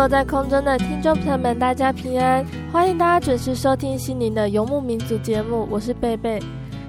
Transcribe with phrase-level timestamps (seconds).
[0.00, 2.42] 坐在空中的听众朋友们，大家平安！
[2.72, 6.40] 欢迎大家准时收听心灵的游牧民族节目，我是贝贝。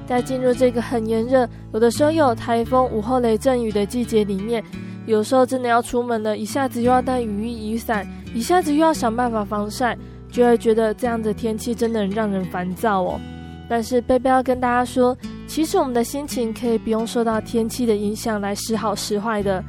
[0.07, 4.63] 在进入这个很炎热，有的时候有台风、午后雷阵雨的季节里面，
[5.07, 9.97] 有时候真的要出门了，一下子又要带雨衣、雨伞，一下子又要想办法防晒，
[10.31, 13.19] 就会觉得这样的天气真的很让人烦躁哦。
[13.67, 19.61] 但是贝贝要跟大家说，其实我们的心情可以不用受到天气的影响来时好时坏的。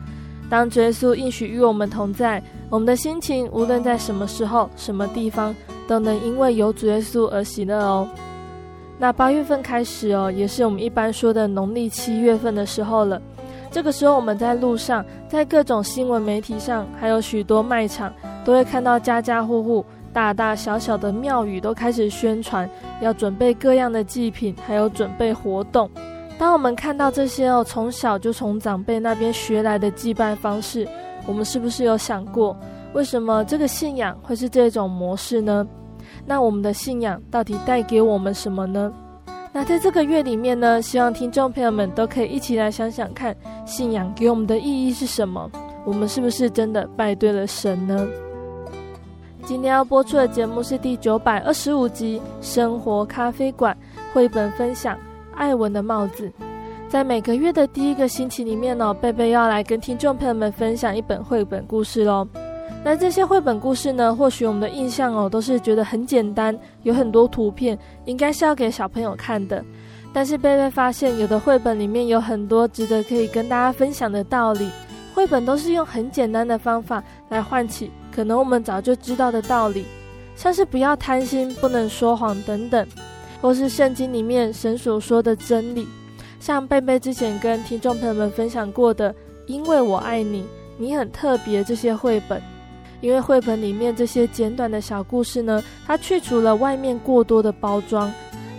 [0.48, 2.40] 当耶稣应许与我们同在。
[2.72, 5.54] 我们的心情无论在什么时候、什么地方，
[5.86, 8.08] 都能因为有主耶稣而喜乐哦。
[8.98, 13.20] 那八月份开始哦，也是我们一般说的农历七月份的时候了。
[13.70, 18.10] 这个时候，我们在路上，在各种新闻媒体上，还有许多卖场，
[18.42, 22.66] 都会看到家家户户、大大小小的庙宇都开始宣传，
[23.02, 25.90] 要准备各样的祭品，还有准备活动。
[26.38, 30.88] 当我们看到这些哦，从小就从长辈那边学来的祭拜方式。
[31.26, 32.56] 我们是不是有想过，
[32.94, 35.66] 为什么这个信仰会是这种模式呢？
[36.26, 38.92] 那我们的信仰到底带给我们什么呢？
[39.52, 45.50] 那在这个月里面呢，希望听众朋友们都可以一起来想想看，信仰给我们的意义是什么？
[45.84, 48.08] 我们是不是真的拜对了神呢？
[49.44, 53.76] 今天要播出的节目是第九百二十五集《生活咖啡馆》
[54.14, 54.96] 绘本分享
[55.34, 56.30] 《艾文的帽子》。
[56.92, 62.28] 在每个月的第一个星期里面呢，贝贝要来跟听众朋友们分享一本绘本故事喽。
[62.84, 69.64] 那这些绘本故事呢，或许我们的印象哦，都是觉得很简单，有很多图片，应该是要给小朋友看的。
[70.12, 74.68] 但是贝贝发现，有的绘本里面有很多值得可以跟大家分享的道理。
[75.14, 79.86] 绘本都是用很简单的方法来唤起可能我们早就知道的道理，
[80.36, 82.86] 像是不要贪心、不能说谎等等，
[83.40, 85.88] 或是圣经里面神所说的真理。
[86.42, 89.14] 像贝贝之前跟听众朋友们分享过的，
[89.46, 90.44] 因为我爱你，
[90.76, 92.42] 你很特别这些绘本，
[93.00, 98.12] 因为绘本里面这些简短的小故事呢，它去除了外面过多的包装，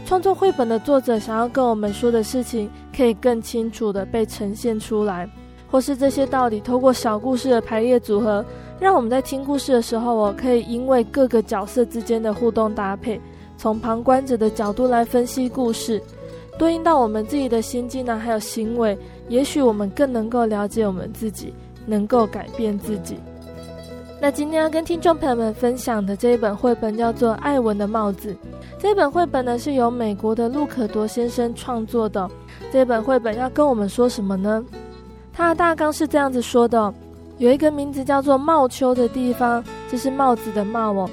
[0.06, 5.30] 创作绘本的作者想要跟我们说的事情，可以更清楚地被呈现出来，
[5.70, 8.46] 或是这些道理透过小故事的排列组合，
[8.80, 13.20] 让我们在听故事的时候哦，可以因为各个角色之间的互动搭配，
[13.58, 16.02] 从旁观者的角度来分析故事。
[16.58, 18.98] 对应到我们自己的心境呢，还有行为，
[19.28, 21.54] 也许我们更能够了解我们自己，
[21.86, 23.18] 能够改变自己。
[24.22, 28.32] 那今天要跟听众朋友们分享的这一本绘本叫做《爱文的帽子》。
[28.80, 32.30] 这本绘本呢是由美国的路可多先生创作的。
[32.72, 34.64] 这本绘本要跟我们说什么呢？
[35.34, 36.94] 它的大纲是这样子说的：
[37.38, 41.10] 有一个名字叫做帽丘的地方，这是帽子的帽哦。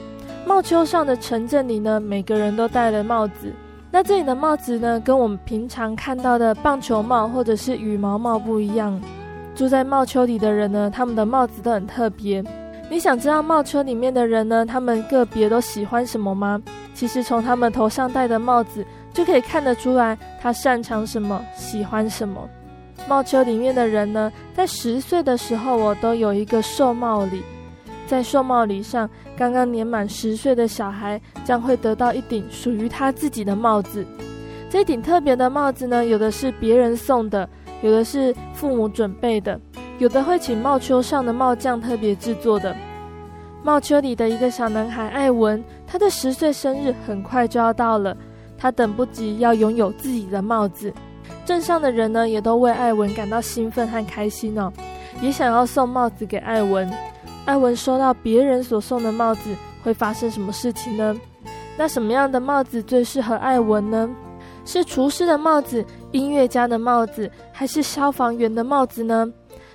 [0.47, 3.53] 帽丘上的城镇里呢，每个人都戴了帽子。
[3.92, 9.00] 那这里的帽子呢，跟我们平常看到的棒球帽或者是羽毛帽不一样。
[9.54, 12.42] 住在帽丘里的人呢，他们的帽子都很特别。
[12.88, 16.62] 你想知道帽丘里面的人呢，他们个别都喜欢什么吗？
[16.94, 22.48] 其实从他们头上戴的帽子就可以看得出来，他擅长什么，喜欢什么。
[23.08, 27.42] 帽丘里面的人呢，在十岁的时候，我都有一个授帽礼。
[28.11, 34.05] 在寿帽礼上，刚刚年满十岁的小孩将会得到一顶属于他自己的帽子。
[34.69, 37.49] 这顶特别的帽子呢，有的是别人送的，
[37.83, 39.61] 有的是父母准备的，
[40.01, 42.75] 有的会请帽丘上的帽匠特别制作的。
[43.62, 48.17] 帽丘里的一个小男孩艾文，他的十岁生日很快就要到了，
[48.59, 50.93] 他等不及要拥有自己的帽子。
[51.45, 54.73] 镇上的人呢，也都为艾文感到兴奋和开心哦，
[55.23, 56.91] 也想要送帽子给艾文。
[57.46, 61.16] 艾文收到别人所送的帽子，会发生什么事情呢？
[61.76, 64.08] 那什么样的帽子最适合艾文呢？
[64.64, 69.26] 是厨师的帽子、音乐家的帽子，还是消防员的帽子呢？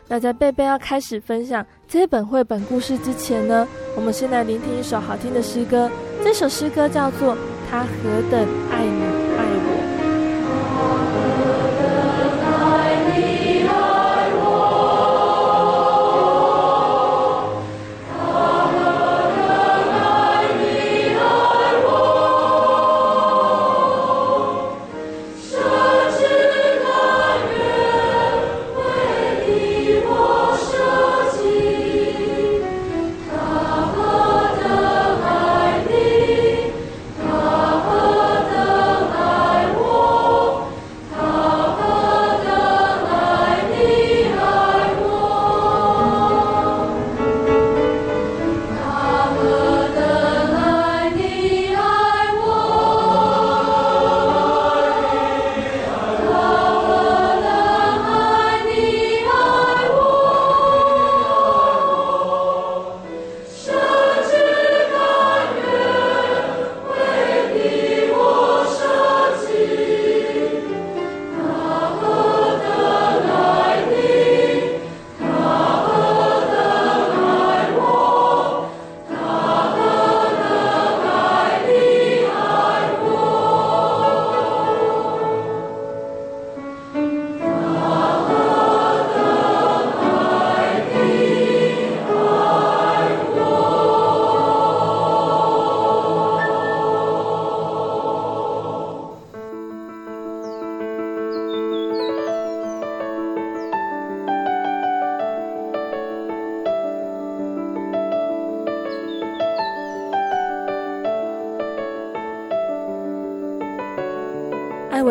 [0.08, 5.90] 那在贝贝要开始分享这本绘本故事之前呢，我们先来聆听一首好听的诗歌。
[6.24, 7.34] 这首诗歌叫做
[7.70, 9.05] 《他何等爱你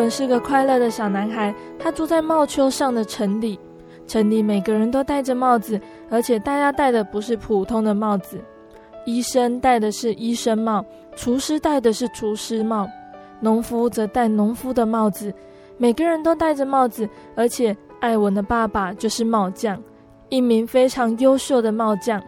[0.09, 3.59] 是个快乐的小男孩，他住在帽丘上的城里。
[4.07, 5.79] 城里每个人都戴着帽子，
[6.09, 8.39] 而且大家戴的不是普通的帽子。
[9.05, 10.85] 医生戴的是医生帽，
[11.15, 12.87] 厨师戴的是厨师帽，
[13.39, 15.33] 农夫则戴农夫的帽子。
[15.77, 19.81] 每个人都戴着帽子，而且艾文的爸爸就是帽匠，
[20.29, 22.21] 一名非常优秀的帽匠。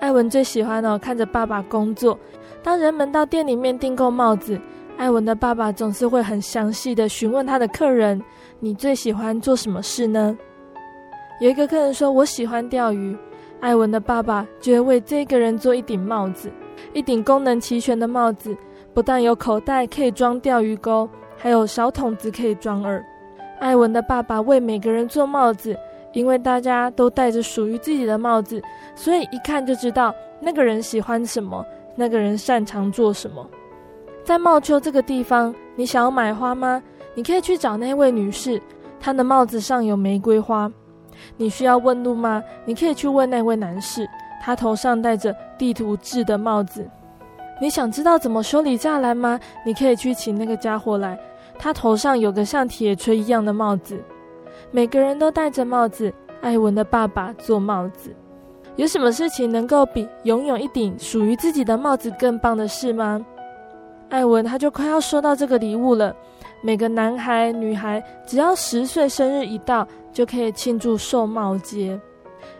[0.00, 2.16] 艾文最喜欢哦，看着爸爸工作。
[2.62, 4.60] 当人们到店里面订购帽子，
[4.98, 8.20] 艾文的爸爸总是会很详细的询问他的客人
[8.58, 10.36] ：“你最喜欢做什么事呢？”
[11.40, 13.16] 有一个客人说：“我喜欢钓鱼。”
[13.60, 16.50] 艾文的爸爸就会为这个人做一顶帽子，
[16.92, 18.56] 一顶功能齐全的帽子，
[18.92, 23.00] 不但有口袋可以装钓鱼钩，还有小桶子可以装饵。
[23.60, 25.78] 艾文的爸爸为每个人做帽子，
[26.12, 28.60] 因为大家都戴着属于自己的帽子，
[28.96, 33.48] 所以一看就知道那个人喜欢什么，那个人擅长做什么。
[34.28, 36.82] 在茂丘这个地方，你想要买花吗？
[37.14, 38.60] 你可以去找那位女士，
[39.00, 40.70] 她的帽子上有玫瑰花。
[41.38, 42.42] 你需要问路吗？
[42.66, 44.06] 你可以去问那位男士，
[44.42, 46.86] 他头上戴着地图制的帽子。
[47.58, 49.40] 你想知道怎么修理栅栏吗？
[49.64, 51.18] 你可以去请那个家伙来，
[51.58, 53.98] 他头上有个像铁锤一样的帽子。
[54.70, 58.14] 每个人都戴着帽子，艾文的爸爸做帽子。
[58.76, 63.24] 有什么事情能够比拥有一顶属于自己的帽子更棒的事吗？
[64.08, 66.14] 艾文他就快要收到这个礼物了。
[66.60, 71.98] 每个男孩、女孩只要十岁生日一到，就可以庆祝寿帽节。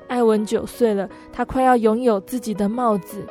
[0.07, 3.27] 艾文九岁了，他快要拥有自己的帽子。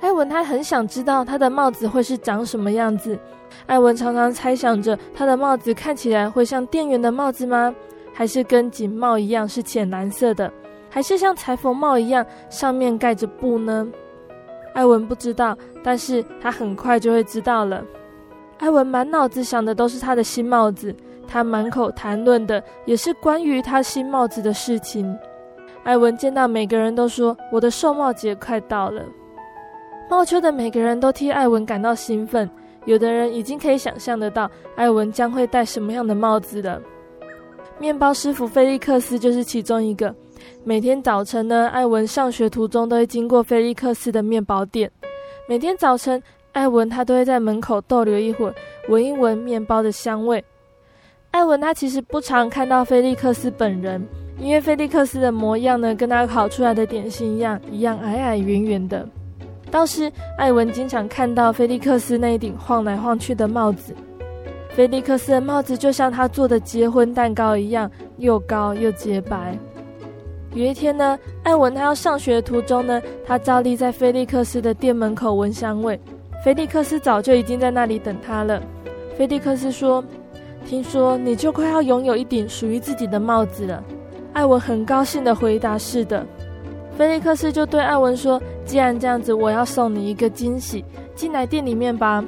[0.00, 3.18] 艾文他很想知道他的帽子会是长什么样子。
[3.66, 7.74] 艾文常常猜想着他的帽子看起来会像店员的帽子吗？
[8.12, 10.52] 还是跟警帽一样是浅蓝色的？
[10.90, 13.88] 还是像裁缝帽一样上面盖着布呢？
[14.74, 17.82] 艾文不知道，但是他很快就会知道了。
[18.58, 20.94] 艾文满脑子想的都是他的新帽子，
[21.26, 25.16] 他满口谈论的也是关于他新帽子的事情。
[25.84, 29.02] 艾文见到每个人都说：“我的寿帽节快到了。”
[30.10, 32.48] 帽丘的每个人都替艾文感到兴奋，
[32.84, 36.80] 有的人已经可以想象得到艾文将会戴什么样的帽子了。
[37.78, 40.14] 面包师傅菲利克斯就是其中一个。
[40.64, 44.90] 每天早晨呢，艾文上学途中都会经过菲利克斯的面包店。
[45.48, 46.22] 每天早晨，
[46.52, 48.54] 艾文他都会在门口逗留一会儿，
[48.88, 50.42] 闻一闻面包的香味。
[51.30, 54.06] 艾文他其实不常看到菲利克斯本人，
[54.38, 59.06] 因为菲利克斯的模样呢，跟他烤出来的点心一样，一样矮矮圆圆的。
[59.70, 63.92] 倒是艾文经常看到菲利克斯那一顶晃来晃去的帽子。
[64.70, 69.58] 菲利克斯的帽子就像他做的结婚蛋糕一样，又高又洁白。
[70.54, 76.00] 有一天呢，艾文他要上学的途中呢，他照例在菲利克斯的店门口闻香味。
[76.44, 78.62] 菲利克斯早就已经在那里等他了。
[79.16, 80.02] 菲利克斯说。
[80.66, 83.84] 听说你就快要拥有一顶属于自己的帽子了，
[84.32, 86.26] 艾文很高兴地回答：“是的。”
[86.96, 90.82] 菲利克斯就对艾文说：“既然这样子，我要送你一个惊喜，
[91.14, 92.24] 进来店里面吧。”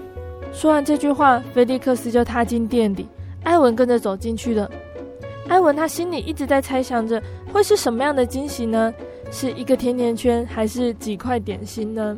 [0.53, 3.09] 说完这句话，菲利克斯就踏进店里，
[3.43, 4.71] 艾文跟着走进去了。
[5.49, 7.23] 艾文他心里一直在猜想着，
[7.53, 8.93] 会是什么样的惊喜呢？
[9.31, 12.17] 是一个甜甜圈，还是几块点心呢？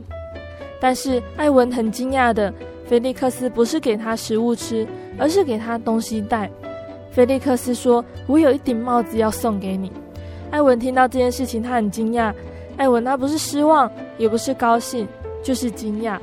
[0.80, 2.52] 但是艾文很惊讶的，
[2.86, 4.86] 菲利克斯不是给他食物吃。
[5.18, 6.48] 而是给他东西戴。
[7.10, 9.90] 菲利克斯说：“我有一顶帽子要送给你。”
[10.52, 12.32] 艾文听到这件事情，他很惊讶。
[12.76, 15.08] 艾文他不是失望，也不是高兴，
[15.42, 16.16] 就是惊讶。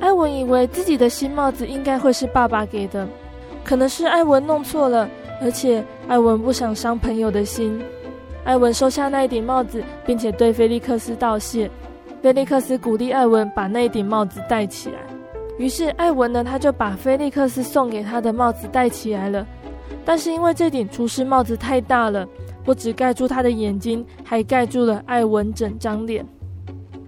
[0.00, 3.06] 艾文以为自己的新帽子应该会是爸爸给的，
[3.62, 5.06] 可能是艾文弄错了，
[5.40, 7.80] 而且艾文不想伤朋友的心。
[8.44, 11.70] 艾文收下那一顶帽子，并且对菲利克斯道谢。
[12.22, 14.98] 菲利克斯鼓励艾文把那一顶帽子戴起来。
[15.58, 19.46] 于是艾文呢，他就把菲利克斯送给他的帽子戴起来了。
[20.04, 22.26] 但是因为这顶厨师帽子太大了，
[22.64, 26.24] 不只盖住他的眼睛，还盖住了艾文整张脸。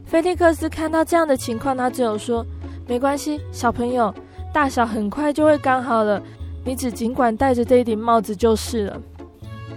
[0.04, 2.44] 菲利克斯看到这样的情况，他只有说
[2.88, 4.12] ：“没关系，小朋友，
[4.52, 6.20] 大小很快就会刚好了，
[6.68, 9.00] 你只尽管戴着这一顶帽子就是了。”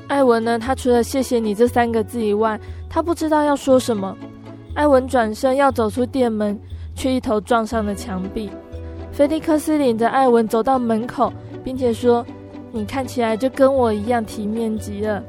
[0.10, 4.18] 艾文呢，他除了谢谢你这三个字以外，他不知道要说什么。
[4.74, 6.60] 艾文转身要走出店门。
[6.94, 8.50] 却一头撞上了墙壁。
[9.12, 11.32] 菲利克斯领着艾文走到门口，
[11.64, 12.24] 并且说
[12.72, 15.24] ：“你看起来就跟我一样体面极了。”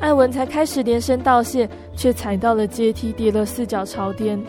[0.00, 4.42] 艾文才开始连声道谢，却踩到了阶梯，跌了四脚朝天。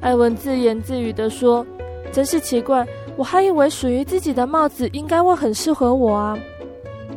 [0.00, 1.64] 艾文自言自语地说
[2.12, 2.86] ：“真是奇怪，
[3.16, 6.38] 我还以为属于自己的帽子应该会很适合我啊。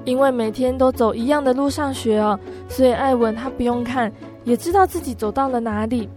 [0.05, 4.11] 因为每天都走一样的路上学哦，所以艾文他不用看，
[4.43, 6.09] 也知道自己走到了哪里。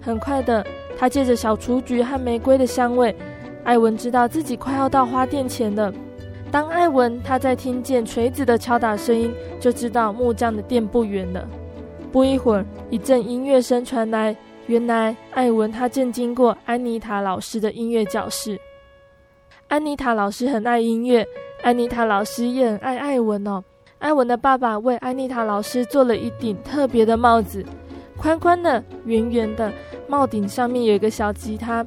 [0.00, 0.64] 很快的。”
[0.98, 3.16] 他借着小雏菊和玫瑰的香味，
[3.64, 5.90] 艾文知道自己快要到花店前了。
[6.50, 11.48] 当艾文他在听见锤子的敲打声音，就知道木匠的店不远了。
[12.12, 18.60] 不一会儿，一阵音乐声传来，原来艾文他正经过安妮塔老师的音乐教室。
[19.70, 21.24] 安妮塔老师很爱音乐，
[21.62, 23.62] 安妮塔老师也很爱艾文哦。
[24.00, 27.64] 艾文的爸爸为安妮塔老师做了一顶特别的帽子。
[28.16, 29.72] 宽宽的、圆圆的
[30.08, 31.86] 帽顶上面有一个小吉他，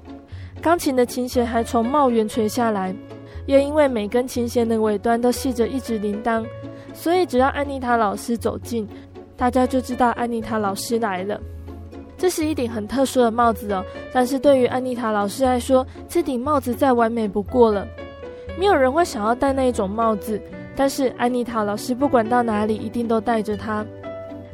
[0.62, 2.96] 钢琴的琴弦还从帽檐垂下来。
[3.48, 6.46] 又因为每根琴弦的尾端都系着一只铃铛，
[6.94, 8.88] 所以只要安妮塔老师走近，
[9.36, 11.38] 大家就知道安妮塔老师来了。
[12.24, 17.86] 这是一顶很特殊的帽子哦，但是对于安妮塔老师来说，这顶帽子再完美不过了。
[18.58, 20.42] 没有人会想要戴那一种帽子，
[20.74, 23.86] 但是安妮塔老师不管到哪里，一定都戴着它。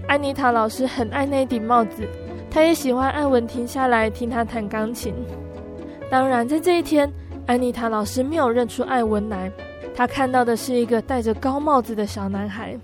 [0.07, 2.01] 安妮塔老师很爱那顶帽子，
[2.49, 5.13] 她也喜欢艾文停下来听她弹钢琴。
[6.09, 7.07] 当然，在这一天，
[7.45, 9.51] 安妮塔老师没有认出艾文来，
[9.93, 12.75] 她看到的是一个戴着高帽子的小男孩。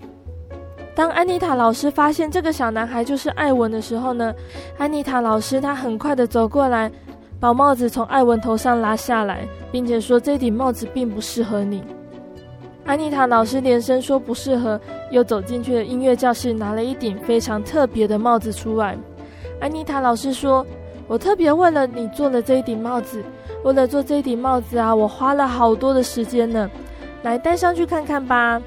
[0.96, 4.34] 当安妮塔老师发现这个小男孩就是艾文的时候呢，
[4.78, 6.90] 安妮塔老师她很快的走过来，
[7.38, 11.84] 把帽子从艾文头上拉下来，并且说：“这顶帽子并不适合你。”
[12.86, 18.96] 安妮塔老师连声说不适合，又走进去了音乐教室，拿了一顶非常特别的帽子出来。
[19.60, 20.66] 安妮塔老师说
[21.06, 23.22] ：“我特别为了你做了这一顶帽子，
[23.64, 26.70] 为了做这一顶帽子啊，我花了好多的时间呢。
[27.22, 28.62] 来戴上去看看吧。”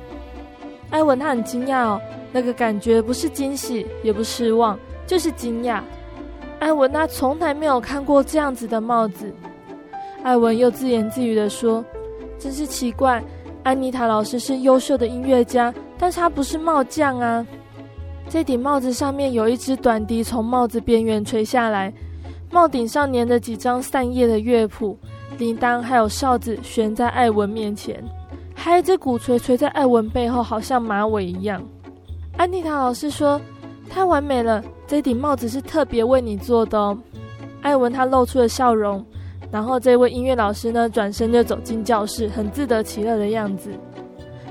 [0.92, 5.82] 艾文他很惊讶哦，那个感觉不是惊喜，也不失望，就是惊讶。
[6.60, 9.34] 艾文他从来没有看过这样子的帽子。
[10.24, 11.84] 艾文又自言自语地说
[12.38, 13.24] ：“真是奇怪。”
[13.64, 17.46] 安妮塔老师是优秀的音乐家，但是她不是帽匠啊。
[18.30, 21.92] 这顶帽子上面有一支短笛从帽子边缘垂下来，
[22.52, 24.98] 帽顶上粘着几张散叶的乐谱，
[25.38, 28.04] 铃铛还有哨子悬在艾文面前，
[28.54, 31.62] 还有一只鼓槌垂在艾文背后，好像马尾一样。
[32.40, 33.40] 安妮塔老师说
[33.92, 36.98] ：“太完美了，这顶帽子是特别为你做的哦。”
[37.62, 39.06] 艾文他露出了笑容。
[39.52, 43.70] 然后这位音乐老师呢，转身就走进教室，很自得其乐的样子。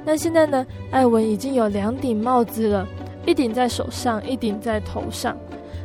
[0.04, 2.86] 那现在呢，艾文已经有两顶帽子了，
[3.24, 5.34] 一顶在手上，一顶在头上。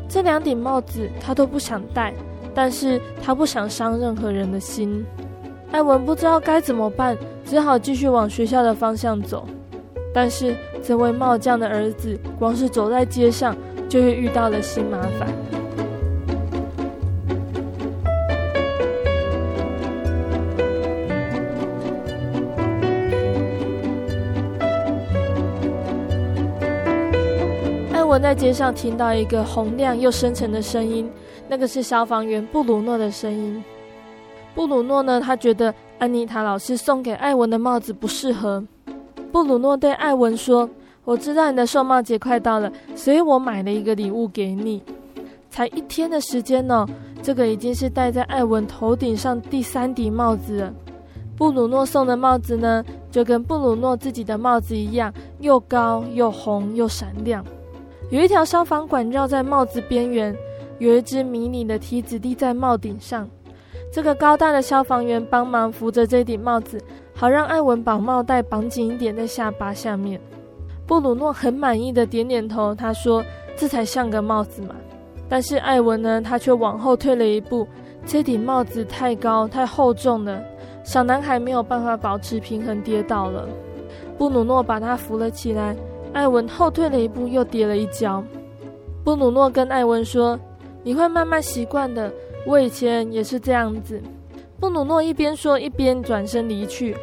[0.10, 2.14] 这两顶帽子他都不想戴，
[2.54, 5.06] 但是他不想伤任何人的心。
[5.72, 9.48] 艾文不知道该怎么办，只好继续往学校的方向走。
[10.14, 13.56] 但是这位帽匠的儿子，光是走在街上，
[13.90, 15.28] 就会遇到了新麻烦。
[27.92, 31.10] 艾文在街上听到一个洪亮又深沉的声音，
[31.50, 33.64] 那个是消防员布鲁诺的声音。
[34.54, 38.64] 布鲁诺呢，他觉得安妮塔老师送给艾文的帽子不适合。
[39.34, 40.70] 布鲁诺对艾文说
[41.04, 44.80] ：“我知道你的寿帽节快到了，所以我买了一个礼物给你。
[45.50, 46.88] 才一天的时间呢，
[47.24, 50.74] 这个已经是戴在艾文头顶上第三顶帽子了。
[51.36, 57.44] 布鲁诺送的帽子呢，就跟布鲁诺自己的帽子一样，又高又红又闪亮，
[58.12, 60.38] 有一条消防管绕在帽子边缘，
[60.78, 63.28] 有一只迷你的梯子立在帽顶上。
[63.92, 66.80] 这个高大的消防员帮忙扶着这顶帽子。”
[67.16, 70.20] 好让艾文把帽带绑紧一点在下巴下面。
[70.86, 73.24] 布鲁诺很满意的点点头，他说
[73.56, 74.76] ：“这才像个帽子嘛。”
[75.30, 77.68] 但是艾文呢，他却往后退了一步。
[78.06, 80.44] 这顶帽子太高太厚重了，
[80.84, 83.48] 小男孩没有办法保持平衡，跌倒了。
[84.18, 85.76] 布鲁诺把他扶了起来。
[86.12, 88.22] 艾文后退了一步，又跌了一跤。
[89.04, 90.38] 布鲁诺跟艾文说
[90.84, 92.12] ：“你会慢慢习惯的，
[92.46, 94.02] 我以前也是这样子。”
[94.64, 96.96] 布鲁诺一边说一边转身离去。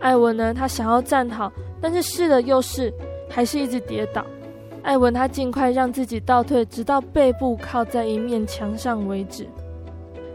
[0.00, 0.54] 艾文呢？
[0.54, 2.90] 他想要站好，但是试了又试，
[3.28, 4.24] 还是一直跌倒。
[4.82, 9.46] 艾文他尽快让自己倒退，直到背部靠在一面墙上为止。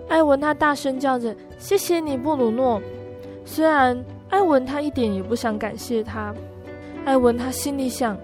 [0.09, 2.79] 艾文他大声叫着：“谢谢你，布鲁诺。”
[3.43, 3.99] 虽然
[4.29, 6.31] 艾文他一点也不想感谢他。
[7.03, 8.15] 艾文他心里想：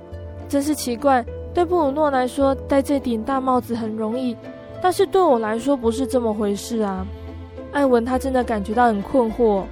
[0.47, 4.37] 真是奇怪，对布鲁诺来说戴这顶大帽子很容易，
[4.83, 7.07] 但是对我来说不是这么回事啊。
[7.75, 9.65] 艾文他真的感觉到很困惑。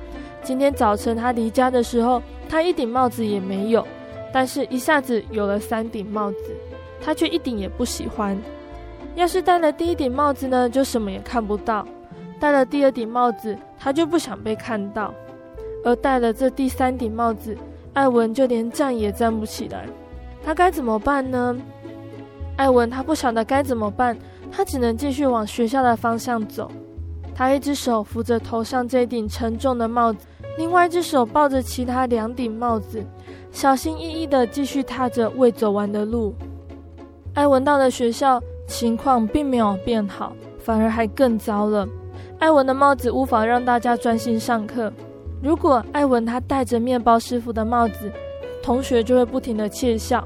[0.43, 3.87] 今天早晨他离家的时候，他一顶帽子也没有，
[4.33, 6.37] 但是一下子有了三顶帽子，
[7.01, 8.37] 他却一顶也不喜欢。
[9.15, 11.85] 要是戴了第一顶帽子呢，就什么也看不到；
[12.41, 15.13] 戴了第二顶帽子，他就不想被看到；
[15.85, 17.57] 而戴了这第三顶帽子，
[17.93, 19.85] 艾文就连站也站不起来。
[20.43, 21.55] 他该怎么办呢？
[22.57, 24.17] 艾文他不晓得该怎么办，
[24.51, 26.69] 他只能继续往学校的方向走。
[27.35, 30.25] 他一只手扶着头上这顶沉重的帽子。
[30.57, 33.03] 另外一只手抱着其他两顶帽子，
[33.51, 36.35] 小心翼翼地继续踏着未走完的路。
[37.33, 41.87] 艾文到了学校，情况并没有变好，反而还更糟了。
[42.37, 44.93] 艾文的帽子无法让大家专心上课。
[45.41, 48.11] 如果艾文他戴着面包师傅的帽子，
[48.61, 50.23] 同学就会不停地窃笑；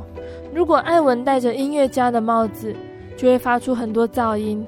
[0.54, 2.76] 如果艾文戴着音乐家的帽子，
[3.16, 4.68] 就会发出很多噪音。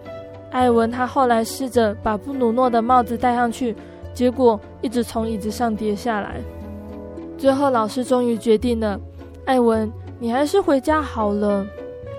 [0.52, 3.76] 艾文他后来试着把布鲁诺的帽子戴上去。
[4.12, 6.42] 结果一直从椅子上跌下来，
[7.38, 9.00] 最后老师终于决定了，
[9.46, 11.66] 艾文，你还是回家好了。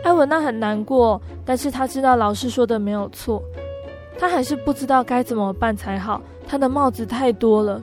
[0.02, 3.42] 艾文那很难过，但是他知道老师说的没有错，
[4.18, 6.22] 他还是不知道该怎么办才好。
[6.46, 7.82] 他的帽子太多了，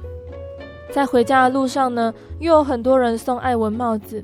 [0.89, 4.23] 在回家的路上呢，又有很多人送艾文帽子。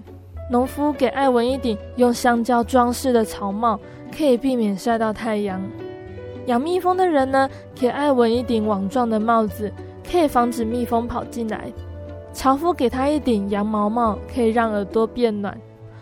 [0.50, 3.80] 农夫给艾文一顶用香蕉装饰的草帽，
[4.16, 5.62] 可以避免晒到太阳。
[6.47, 9.71] 养蜜蜂的人呢，给艾文一顶网状的帽子，
[10.10, 11.71] 可以防止蜜蜂跑进来。
[12.34, 15.58] 樵夫给他一顶羊毛帽，可以让耳朵变暖。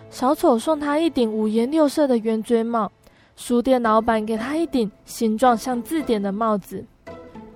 [0.09, 2.91] 小丑送他一顶五颜六色的圆锥帽。
[3.35, 6.83] 书店老板给他一顶形状像字典的帽子。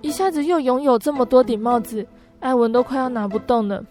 [0.00, 2.06] 一下子又拥有这么多顶帽子，
[2.40, 3.82] 艾文都快要拿不动了。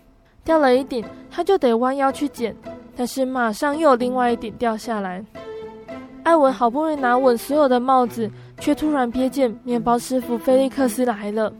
[0.44, 2.56] 掉了一顶，他就得弯腰去捡，
[2.96, 5.24] 但是马上又有另外一顶掉下来。
[6.24, 8.30] 艾文好不容易拿稳所有的帽子。
[8.60, 11.52] 却突然瞥见面包师傅菲利克斯来了。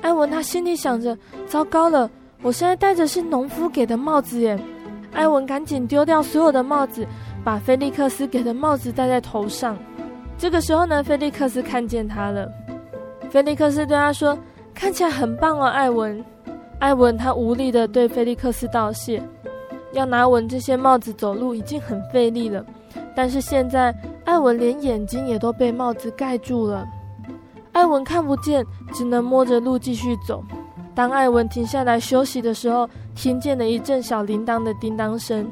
[0.00, 2.10] 艾文他心里想着：糟糕了，
[2.42, 4.58] 我现在戴着是农夫给的帽子耶！
[5.12, 7.06] 艾文赶紧丢掉所有的帽子，
[7.44, 9.76] 把菲利克斯给的帽子戴在头上。
[10.36, 12.50] 这个时候呢，菲利克斯看见他了。
[13.30, 14.36] 菲利克斯对他说
[14.74, 16.24] ：“看起来很棒哦，艾文。”
[16.80, 19.22] 艾文他无力地对菲利克斯道谢。
[19.92, 22.64] 要拿稳这些帽子走路已经很费力了，
[23.16, 23.94] 但是现在。
[24.24, 26.86] 艾文连眼睛也都被帽子盖住了，
[27.72, 30.44] 艾文看不见，只能摸着路继续走。
[30.94, 35.50] 当艾文停下来休息的时候，听见了一阵小铃铛的叮当声。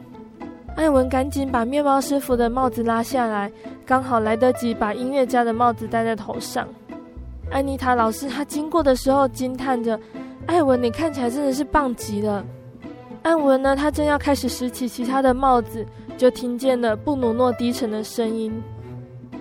[0.77, 3.51] 艾文赶紧把面包师傅的帽子拉下来，
[3.85, 6.67] 刚好来得及把音乐家的帽子戴在头上。
[7.51, 9.99] 安妮塔老师她经过的时候惊叹着
[10.47, 12.45] ：“艾文，你看起来真的是棒极了。”
[13.23, 15.87] 艾文呢，他正要开始拾起其他的帽子。
[16.17, 18.63] 就听见了布鲁诺低沉的声音。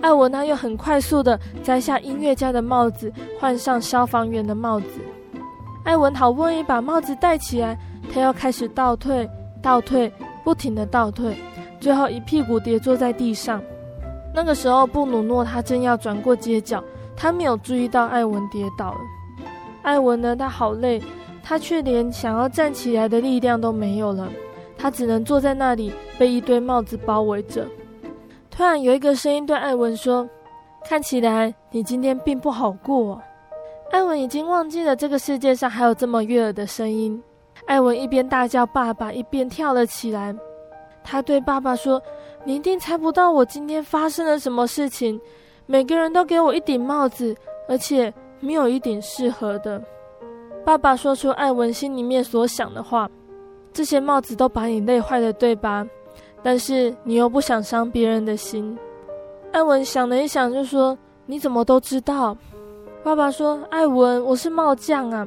[0.00, 4.86] 艾文他又很快速地摘下音乐家的帽子，换上消防员的帽子。
[5.84, 7.78] 艾文好不容易把帽子戴起来，
[8.12, 9.28] 他要开始倒退，
[9.62, 10.10] 倒退。
[10.42, 11.36] 不停地倒退，
[11.80, 13.62] 最后一屁股跌坐在地上。
[14.34, 16.82] 那个时候，布鲁诺他正要转过街角，
[17.14, 19.00] 他没有注意到艾文跌倒了。
[19.82, 21.00] 艾文呢，他好累，
[21.42, 24.28] 他却连想要站起来的力量都没有了，
[24.78, 27.66] 他只能坐在那里，被一堆帽子包围着。
[28.50, 30.28] 突然有一个声音对艾文说
[30.84, 33.20] ：“看起来你今天并不好过。”
[33.90, 37.20] 艾文已经忘记了这个世界上还有这么悦耳的声音。
[37.66, 40.34] 艾文一边大叫“爸爸”，一边跳了起来。
[41.02, 42.00] 他对爸爸说
[42.44, 45.20] ：“你一定猜不到我今天发生了什么事情。
[45.66, 47.34] 每个人都给我一顶帽子，
[47.68, 49.82] 而且没有一顶适合的。”
[50.64, 53.10] 爸爸说出艾文心里面所想的话
[53.72, 55.86] ：“这些帽子都把你累坏了，对吧？
[56.42, 58.78] 但是你又不想伤别人的心。”
[59.52, 60.96] 艾文想了一想，就说
[61.26, 62.36] ：“你怎么都知道？”
[63.02, 65.26] 爸爸说：“艾文，我是帽匠啊。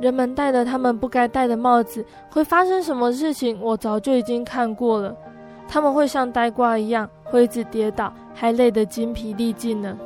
[0.00, 3.60] 人们戴了他们不该戴的帽子，会发生什么事情？
[3.60, 5.14] 我早就已经看过了。
[5.68, 9.96] 他们会像呆瓜一样，会一直跌倒，还累得筋疲力尽呢。”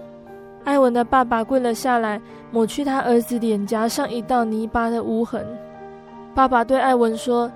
[0.65, 5.47] 艾文的爸爸跪了下来，抹去他儿子脸颊上一道泥巴的污痕。
[6.35, 7.51] 爸爸对艾文说：“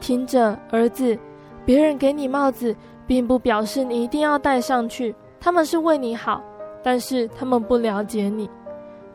[0.00, 1.18] 听着，儿子，
[1.64, 2.74] 别人给你帽子，
[3.06, 5.14] 并不表示你一定要戴上去。
[5.40, 6.40] 他们是为你好，
[6.82, 8.48] 但是他们不了解你。”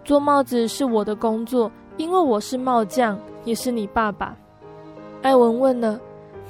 [0.03, 4.35] 做帽子是我的工作，因为我是帽匠，也是你爸爸。
[5.21, 5.99] 艾文问了：“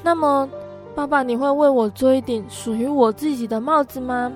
[0.03, 0.49] 那么，
[0.93, 4.31] 爸爸，你会为我做一顶属于我自己的帽子吗？”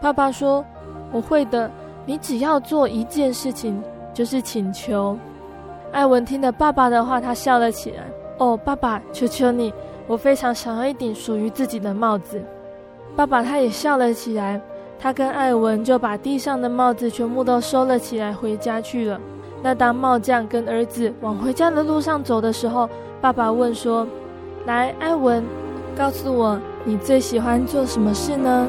[0.00, 0.64] 爸爸说
[1.12, 1.70] ：“我会的，
[2.06, 3.82] 你只要做一件事情，
[4.14, 5.16] 就是请求。”
[5.92, 8.04] 艾文听了爸爸的话，他笑了起来
[8.38, 9.72] ：“哦，爸爸，求求你，
[10.06, 12.40] 我非常想要一顶属于自己的帽子。”
[13.16, 14.60] 爸爸他也笑了起来。
[15.02, 19.18] 他跟艾文就把地上的帽子全部都收了起来，回家去了。
[19.62, 22.88] 那当帽匠跟儿子往回家的路上走的时候，
[23.20, 24.06] 爸爸问说
[24.66, 25.42] ：“来，艾文，
[25.96, 28.66] 告诉我你最喜欢做什么事呢？”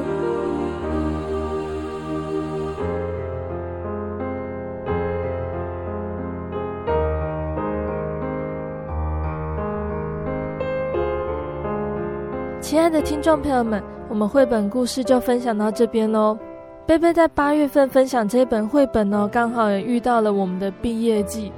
[12.72, 16.38] 亲爱的听众朋友们，我们绘本故事就分享到这边喽。
[16.86, 21.52] 贝贝在八月份分享这本绘本呢，刚好也遇到了我们的毕业季。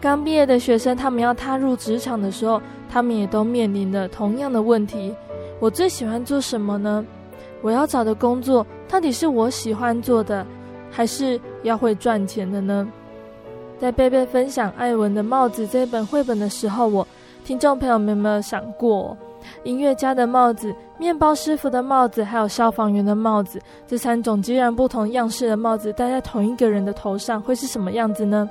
[0.00, 5.14] 刚毕业的学生，他们要踏入职场的时候，他们也都面临了同样的问题：
[5.60, 7.06] 我最喜欢做什么呢？
[7.62, 10.44] 我要找的工作到底是我喜欢做的，
[10.90, 12.88] 还是要会赚钱的呢？
[13.78, 17.06] 在贝贝分享艾文的帽子这本绘本的时候，我
[17.44, 19.16] 听众朋友们有没有想过？
[19.64, 28.48] 音乐家的帽子、面包师傅的帽子，还有消防员的帽子，这三种截然不同样式的帽子戴在同一个人的头上，会是什么样子呢？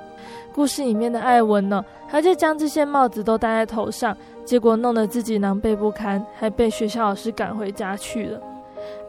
[0.53, 8.39] 故事里面的艾文呢，他就将这些帽子都戴在头上，结果弄得自己狼狈不堪，还被学校老师赶回家去了。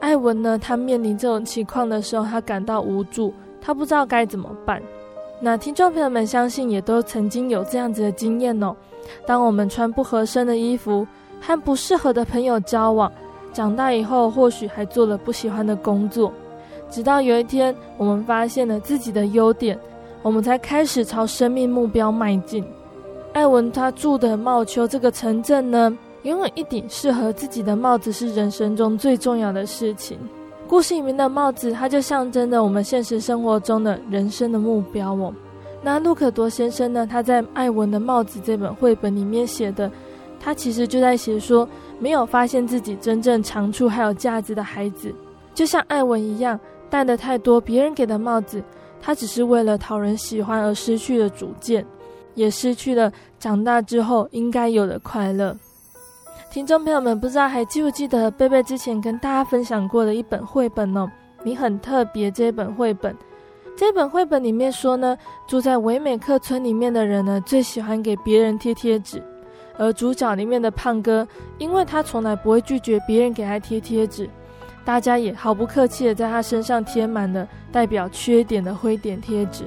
[0.01, 4.83] 艾文呢，他面临这种情况的时候，他感到无助，他不知道该怎么办。
[5.39, 8.75] 那听众朋友们，相信也都曾经有这样子的经验哦。
[9.27, 11.07] 当我们穿不合身的衣服，
[11.41, 13.11] 和不适合的朋友交往，
[13.53, 16.33] 长大以后或许还做了不喜欢的工作，
[16.91, 19.79] 直到有一天我们发现了自己的优点，
[20.23, 22.65] 我们才开始朝生命目标迈进。
[23.33, 30.19] 艾文他住的茂丘这个城镇呢，拥有一顶适合自己的帽子是人生中最重要的事情。
[30.67, 35.33] 故事里面的帽子，它就象征着我们现实生活中的人生的目标哦。
[35.83, 39.91] 那路可多先生呢，他在《艾文的帽子》这本绘本里面写的。
[40.47, 45.13] 他其实就在写说，没有发现自己真正长处还有价值的孩子，
[45.53, 46.57] 就像艾文一样，
[46.89, 48.63] 戴的太多别人给的帽子，
[49.03, 51.85] 他只是为了讨人喜欢而失去了主见，
[52.37, 55.57] 也失去了长大之后应该有的快乐。
[56.49, 61.11] 听众朋友们，不知道还记不记得贝贝之前跟大家分享过的一本绘本呢？
[61.43, 63.13] 你很特别这本绘本，
[63.77, 69.21] 这本绘本里面说呢，住在唯美克村里面的人呢，最喜欢给别人贴贴纸。
[69.79, 71.27] 而主角里面的胖哥，
[71.59, 74.29] 因为他从来不会拒绝别人给他贴贴纸，
[74.85, 79.65] 大家也毫不客气的在他身上贴满了代表缺点的灰点贴纸。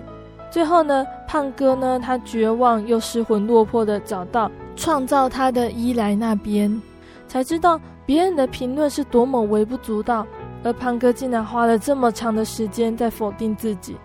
[0.51, 6.81] 最后呢，胖哥呢，他绝望又失魂落魄的找到创造他的伊莱那边，
[7.27, 10.25] 才知道别人的评论是多么微不足道，
[10.63, 13.95] 而胖哥竟然花了这么长的时间在否定自己。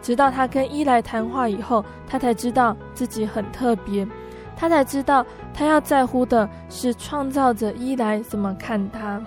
[0.00, 4.06] 直到他跟伊莱谈话以后，他才知道自己很特别。
[4.62, 9.20] 他才知道，他要在乎的是创造者伊莱怎么看他。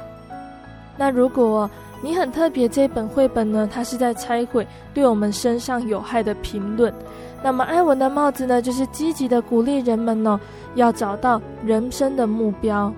[0.96, 1.70] 那如果
[2.02, 6.94] 你很特别，这本绘本呢，它是在拆毁对我们身上有害的评论。
[7.44, 10.40] 那么艾文的帽子呢，就是积极的鼓励人们呢，
[10.76, 12.90] 要找到人生的目标。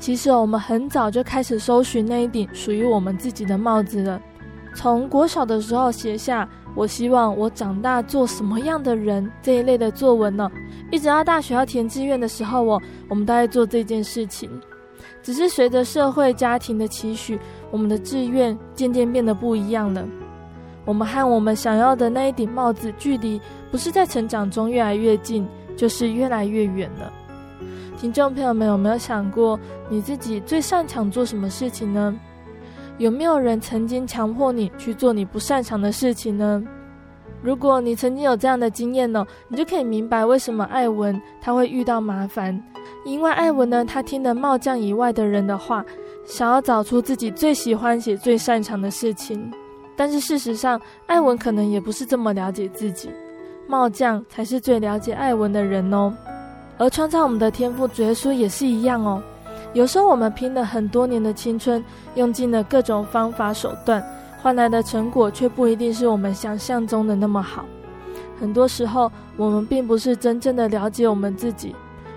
[0.00, 4.20] 其实我们很早就开始搜寻那一顶属于我们自己的帽子了。
[4.74, 10.50] 从国小的时候写下“我希望我长大做什么样的人”这一类的作文呢，
[10.90, 14.48] 一直到大学要填志愿的时候，我我们都在做这件事情。
[15.22, 17.38] 只是随着社会家庭的期许，
[17.70, 20.06] 我们的志愿渐渐变得不一样了。
[20.86, 27.12] 我们和我们想要的那一顶帽子距离，不是在成长中越来越近，就是越来越远了。
[27.98, 32.18] 听众朋友们有没有想过，你自己最擅长做什么事情呢？
[33.00, 36.62] 有没有人曾经强迫你去做你不擅长的事情呢？
[37.42, 42.62] 如果你曾经有这样的经验呢，你就可以明白为什么艾文他会遇到麻烦。
[43.06, 45.82] 因为艾文呢，他听了帽匠以外的人的话，
[46.26, 49.50] 想要找出自己最喜欢且最擅长的事情。
[49.96, 53.08] 但是事实上，艾文可能也不是这么了解自己，
[53.66, 56.12] 帽匠才是最了解艾文的人哦。
[56.76, 59.22] 而创造我们的天赋主耶稣也是一样哦。
[59.72, 61.82] 有时候我们拼了很多年的青春，
[62.16, 64.04] 用尽了各种方法手段，
[64.42, 67.64] 换来的成果却不一定是我们想象中的那么好。
[68.38, 71.74] 很多时候，我们并不是真正的了解我们自己，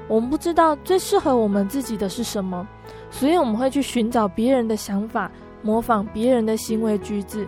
[0.08, 2.66] 我们不知道最适合我们自己的是什么，
[3.12, 5.30] 所以我们会去寻找别人的想法，
[5.62, 7.48] 模仿别人的行为举止。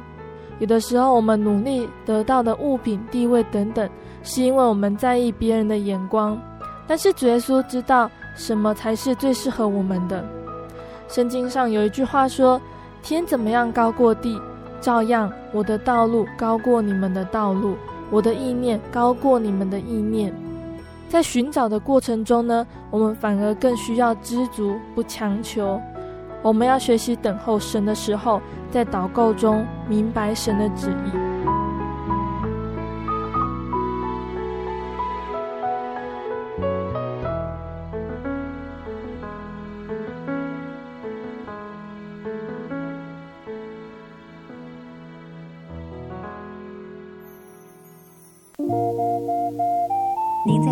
[0.59, 3.89] 有的时候，我们努力得到的物品、地位等等，
[4.21, 6.39] 是因为我们在意别人的眼光。
[6.87, 10.23] 但是主耶稣知道什么才是最适合我们的。
[11.07, 12.61] 圣经上有一句话说
[13.01, 14.39] ：“天怎么样高过地，
[14.81, 17.75] 照样我的道路高过你们的道路，
[18.09, 20.33] 我的意念高过你们的意念。”
[21.07, 25.79] 在寻找的过程中呢，我们反而更需要知足，不强求。
[26.41, 31.34] 我们要学习等候神的时候，在祷告中明白神的旨意。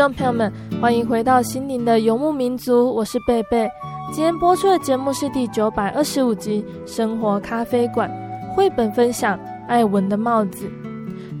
[0.00, 3.70] 众朋友们，欢迎回到心灵的游牧民族，我是贝贝。
[4.10, 8.10] 今天播出的节目是第九百二十五集《生活咖啡馆》
[8.54, 9.36] 绘本分享
[9.68, 10.64] 《艾文的帽子》。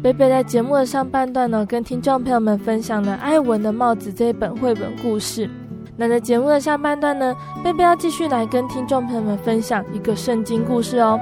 [0.02, 5.48] 贝贝在节目的上半段呢，跟听众朋友们分享了《艾文的帽子》这一本绘本故事。
[5.96, 11.18] 那在节目的下半段呢，贝贝要继续来跟听众朋友们分享一个圣经故事哦。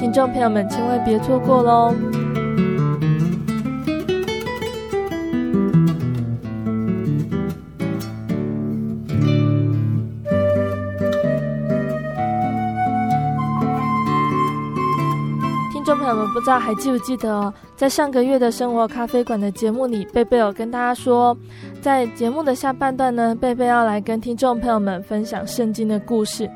[0.00, 1.94] 听众朋友们千万别错过喽！
[16.32, 21.36] 不知道还记不记得，在上个月的生活咖啡馆的节目里，贝贝有跟大家说，
[21.80, 26.50] 在节目的下半段呢，贝贝要来跟听众朋友们分享圣经的故事。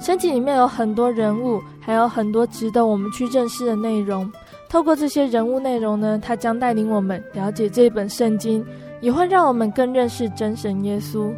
[0.00, 4.30] 圣经里面有很多人物，还有很多值得我们去认识的内容。
[4.68, 8.64] 透过这些人物内容呢，他将带领我们了解这本圣经，
[9.00, 11.30] 也会让我们更认识真神耶稣。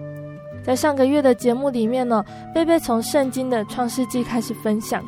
[0.62, 2.24] 在上个月的节目里面呢，
[2.54, 5.02] 贝贝从圣经的创世纪开始分享。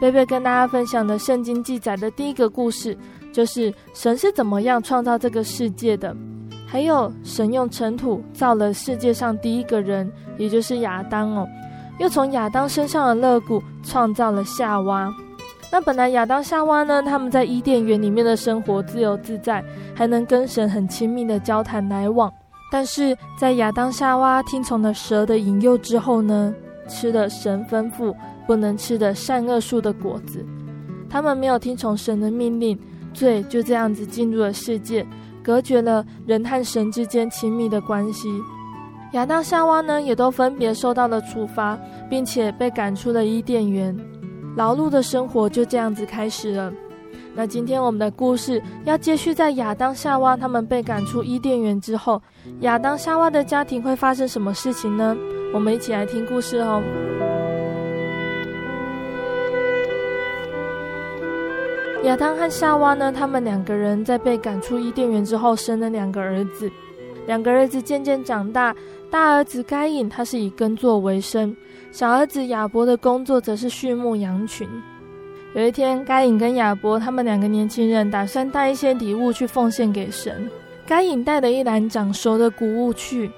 [0.00, 2.96] 贝贝跟大家分享的圣经记载的第一个故事，
[3.32, 6.14] 就是神是怎么样创造这个世界的，
[6.66, 11.48] 还有神用尘土造了世界上第一个人，也就是亚当哦，
[11.98, 15.12] 又从亚当身上的肋骨创造了夏娃。
[15.72, 22.30] 那本来亚当夏娃呢，他们在伊甸园里面的生活自由自在，还能跟神很亲密的交谈来往。
[22.70, 26.54] 但是在亚当夏娃听从了蛇的引诱之后呢，
[26.86, 28.14] 吃了神吩咐
[28.46, 30.44] 不能吃的善恶树的果子，
[31.08, 32.78] 他们没有听从神的命令，
[33.12, 35.06] 罪就这样子进入了世界，
[35.42, 38.28] 隔绝了人和神之间亲密的关系。
[39.12, 41.78] 亚当夏娃呢，也都分别受到了处罚，
[42.10, 43.96] 并且被赶出了伊甸园，
[44.56, 46.72] 劳碌的生活就这样子开始了。
[47.34, 52.20] 那今天我们的故事要继续在亚当夏娃他们被赶出伊甸园之后，
[52.60, 55.16] 亚当夏娃的家庭会发生什么事情呢？
[55.54, 56.82] 我们一起来听故事哦。
[62.06, 66.70] 亚当和夏娃呢，他们两个人在被赶出伊甸园之后，生了两个儿子。
[67.26, 68.72] 两个儿子渐渐长大，
[69.10, 71.54] 大儿子该隐他是以耕作为生，
[71.90, 74.68] 小儿子亚伯的工作则是畜牧羊群。
[75.56, 80.48] 有一天，该隐跟亚伯他们两个年轻人打算带一些礼物去奉献给神。
[80.86, 83.28] 该隐带了一篮长熟的谷物去，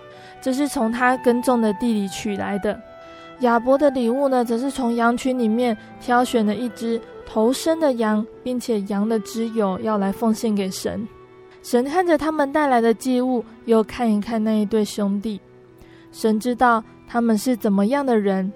[0.42, 2.78] 这是从他耕种的地里取来的。
[3.40, 7.00] 亚伯的礼物呢，则是从羊群里面挑选了一只
[7.30, 11.06] 头生的羊，并且羊的脂友要来奉献给神。
[11.62, 15.38] 神看着他们带来的祭物，又看一看那一对兄弟，
[16.10, 18.50] 神知道他们是怎么样的人。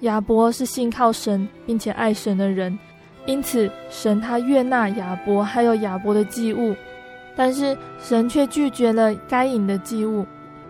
[0.00, 2.78] 亚伯是信靠神并且爱神的人。
[3.26, 6.74] 因此，神他悦纳亚伯还有亚伯的祭物，
[7.36, 10.24] 但是神却拒绝了该隐的祭物。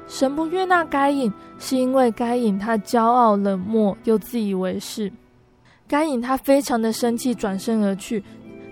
[0.08, 5.12] 神不悦纳该隐，是因为该隐他骄傲冷漠又自以为是。
[5.88, 8.22] 该隐他非常的生气，转身而去。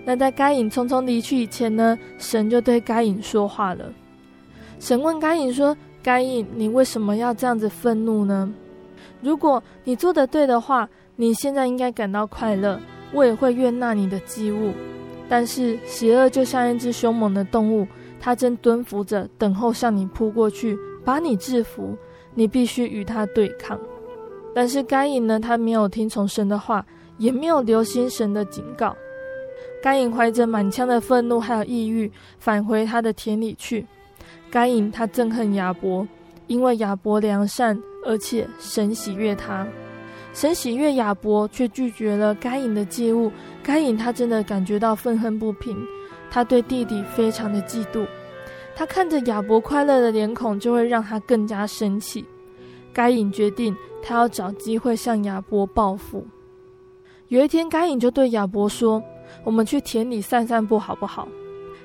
[0.03, 3.85] 那在该隐匆匆离去以前呢，神就对该隐说话了。
[4.79, 8.53] 神问该隐说：“该隐，你为什么要这样子愤怒呢？
[9.21, 12.79] 如果你做的对的话，你现在应该感到快乐。”
[13.13, 14.73] 我也会悦纳你的祭物，
[15.29, 17.87] 但是邪恶就像一只凶猛的动物，
[18.19, 21.95] 它正蹲伏着，等候向你扑过去，把你制服。
[22.33, 23.79] 你必须与它对抗。
[24.53, 25.39] 但是该隐呢？
[25.39, 26.85] 他没有听从神的话，
[27.17, 28.95] 也没有留心神的警告。
[29.81, 33.85] 该隐怀着满腔的愤怒还有抑郁，返回他的田里去。
[34.49, 36.07] 该隐他憎恨亚伯，
[36.47, 39.67] 因为亚伯良善，而且神喜悦他。
[40.33, 43.31] 神喜悦亚伯，却拒绝了该隐的祭物。
[43.63, 45.77] 该隐他真的感觉到愤恨不平，
[46.29, 48.05] 他对弟弟非常的嫉妒。
[48.75, 52.25] 他看着亚伯快乐的脸孔，就会让他更加生气。
[52.91, 56.25] 该隐决定，他要找机会向亚伯报复。
[57.29, 59.01] 有一天，该隐就对亚伯说
[59.43, 61.27] ：“我们去田里散散步，好不好？”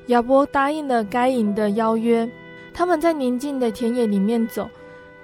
[0.09, 2.29] 亚伯答应了该隐的邀约。
[2.74, 4.68] 他们在宁静的田野里面走。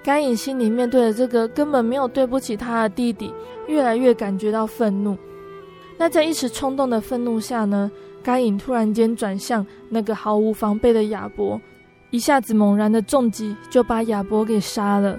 [0.03, 3.35] 该隐心里面对着这个根本没有对不起他的弟弟，
[3.67, 5.17] 越来越感觉到愤怒。
[5.99, 7.91] 那在一时冲动的愤怒下呢，
[8.23, 11.61] 该隐突然间转向那个毫无防备的亚伯，
[12.11, 15.19] 一下子猛然的重击就把亚伯给杀了。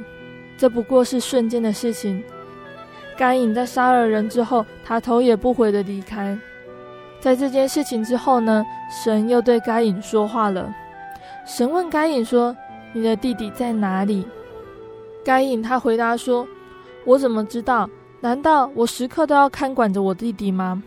[0.58, 2.24] 这不过是瞬间的事情。
[3.18, 6.38] 该隐在杀了人之后，他头也不回的离开。
[7.20, 8.64] 在这件事情之后呢，
[9.04, 10.72] 神又对该隐说话了。
[11.46, 12.56] 神问该隐说
[12.94, 14.26] ：“你的弟弟在哪里？”
[15.26, 16.48] 该隐他回答说
[17.06, 17.90] ：“我怎么知道？
[18.22, 20.82] 难道我时刻都要看管着我弟弟吗？”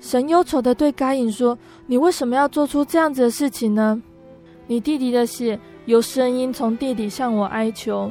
[0.00, 1.56] 神忧愁地对该隐说
[1.86, 4.02] ：“你为什么要做出这样子的事情呢？
[4.66, 8.10] 你弟弟的血有声音从地底向我哀求，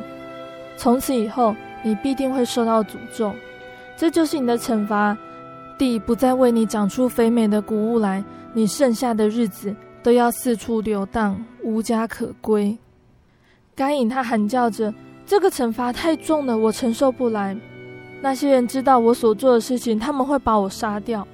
[0.77, 3.33] 从此以后你必定会受到诅咒，
[3.99, 5.17] 这就是你的惩罚。
[5.77, 12.77] 地不再为你长出肥美的谷物来，你剩下的日子都要四处流荡，无家可归。”
[13.75, 14.93] 该隐他喊叫着。
[15.25, 17.55] 这个惩罚太重了，我承受不来。
[18.21, 21.27] 那些人知道我所做的事情，他们会把我杀掉。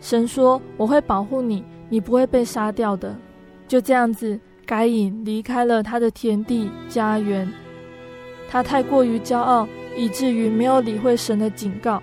[0.00, 3.14] 神说：“我会保护你，你不会被杀掉的。”
[3.68, 7.46] 就这样子，该隐离开了他的田地家园。
[8.48, 12.02] 他太过于骄傲，以至于没有理会神的警告。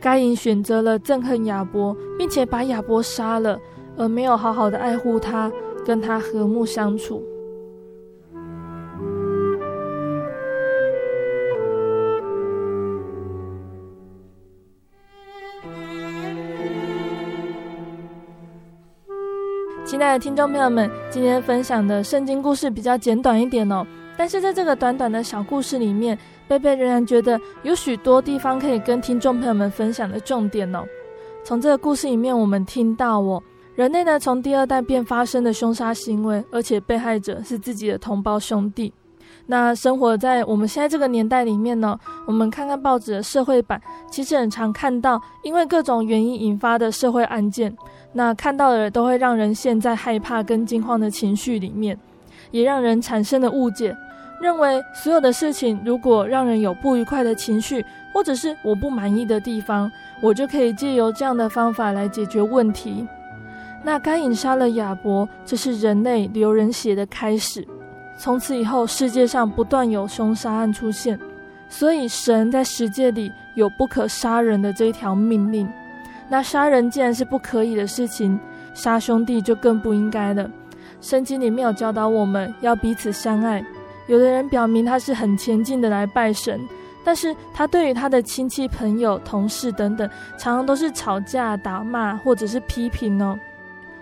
[0.00, 3.58] 该隐选择了憎恨亚伯，并且把亚伯杀了，
[3.96, 5.50] 而没有好好的爱护他，
[5.84, 7.22] 跟他和睦相处。
[19.84, 23.84] 亲爱的听众朋友们，今天分享的圣经故事比较简短一点哦，
[24.16, 26.16] 但是在这个短短的小故事里面，
[26.48, 30.82] 贝贝仍然觉得有许多地方可以跟听众朋友们分享的重点哦。
[31.44, 33.42] 从这个故事里面，我们听到哦，
[33.74, 38.92] 人类呢从第二代便发生的凶杀行为，而且被害者是自己的同胞兄弟。
[39.50, 43.80] 那生活在我们现在这个年代里面呢，我们看看报纸的社会版，
[44.10, 47.74] 其实很常看到因为各种原因引发的社会案件。
[48.12, 51.98] 那看到的都会让人陷在害怕跟惊慌的情绪里面，
[52.50, 53.94] 也让人产生了误解，
[54.40, 63.06] 认为所有的事情如果让人有不愉快的情绪，或者是我不满意的地方，我就可以借由这样的方法来解决问题。
[63.82, 67.66] 那该隐杀了亚伯，这是人类流人血的开始。
[68.16, 71.18] 从此以后，世界上不断有凶杀案出现，
[71.68, 75.68] 所以神在十诫里有不可杀人的这一条命令。
[76.28, 78.38] 那杀人既然是不可以的事情，
[78.74, 80.50] 杀兄弟就更不应该了。
[81.00, 83.64] 圣经里面有教导我们要彼此相爱。
[84.08, 86.60] 有的人表明他是很虔敬的来拜神，
[87.04, 93.38] 但是他对于他的亲戚、朋友、同事等等，常常都是吵架、打骂或者是批评哦。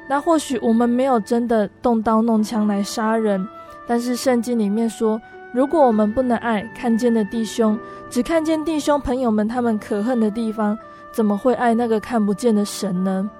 [0.08, 3.46] 那或许我们没有真的动刀弄枪来杀人。
[3.88, 5.20] 但是圣经里面说，
[5.52, 7.78] 如果我们不能爱看见的弟兄，
[8.10, 10.76] 只看见弟兄朋友们他们可恨的地方，
[11.12, 13.30] 怎么会爱那个看不见的神呢？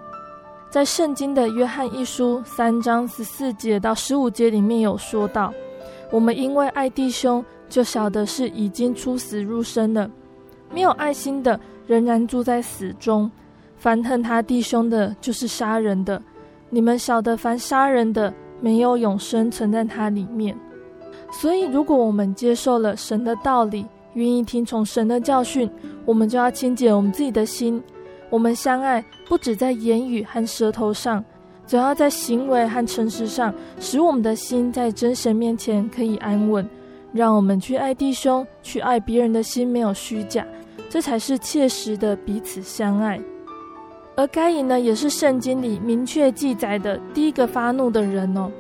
[0.71, 5.53] 在圣经的约翰一书三章十四节到十五节里面有说到，
[6.11, 10.11] 我们因为爱弟兄，就晓得是已经出死入生了。
[10.73, 13.31] 没有爱心的，仍然住在死中。
[13.77, 16.21] 凡恨他弟兄的，就是杀人的。
[16.71, 20.57] 你们晓得，凡杀人的，没有永生存在他里面，
[21.31, 25.71] 所以如果我们接受了神的道理，愿意听从神的教训，
[26.05, 27.83] 我们就要清洁我们自己的心。
[28.31, 31.25] 我们相爱不止在言语和舌头上，
[31.67, 36.67] 总要在行为和诚实上，使我们的心在真神面前可以安稳。
[37.13, 40.47] 让我们去爱弟兄，去爱别人的心没有虚假，
[40.89, 43.19] 这才是切实的彼此相爱。
[44.17, 48.51] 而该隐呢，也是圣经里明确记载的第一个发怒的人哦。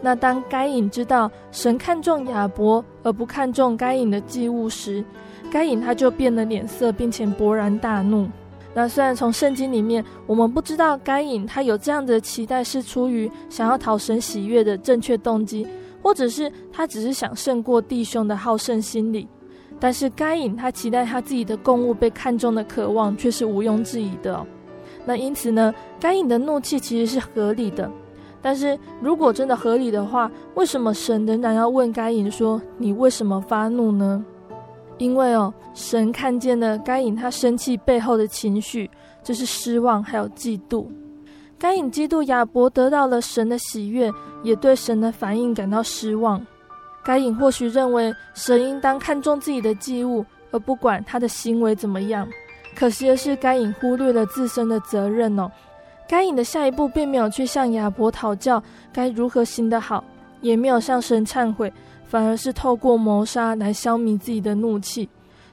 [0.00, 5.02] 那当该隐知道神看重亚伯而不看重该隐的祭物时，
[5.50, 8.28] 该隐他就变了脸色，并且勃然大怒。
[8.74, 15.66] 那虽然从圣经里面我们不知道该隐他有这样的期待是出于想要讨神喜悦的正确动机，
[16.02, 19.28] 或者是他只是想胜过弟兄的好胜心理，
[19.78, 24.46] 但是该隐他期待他自己的供物被看中的渴望却是毋庸置疑的哦。
[25.06, 27.90] 那因此呢，该隐的怒气其实是合理的。
[28.42, 34.22] 但是如果真的合理的话，为什么神仍然要问该隐说：“你为什么发怒呢？”
[34.98, 38.90] 因为哦，神看见了该隐他生气背后的情绪，
[39.22, 40.86] 就是失望还有嫉妒。
[41.58, 44.10] 该隐嫉妒亚伯得到了神的喜悦，
[44.42, 46.44] 也对神的反应感到失望。
[47.04, 52.26] 该隐或许认为神应当看重自己的祭物，而不管他的行为怎么样。
[52.76, 55.50] 可惜的是，该隐忽略了自身的责任哦。
[56.08, 60.04] 该隐的下一步并没有去向亚伯讨教该如何行得好，
[60.40, 61.72] 也没有向神忏悔，
[62.06, 65.08] 反而是透过谋杀来消弭自己的怒气，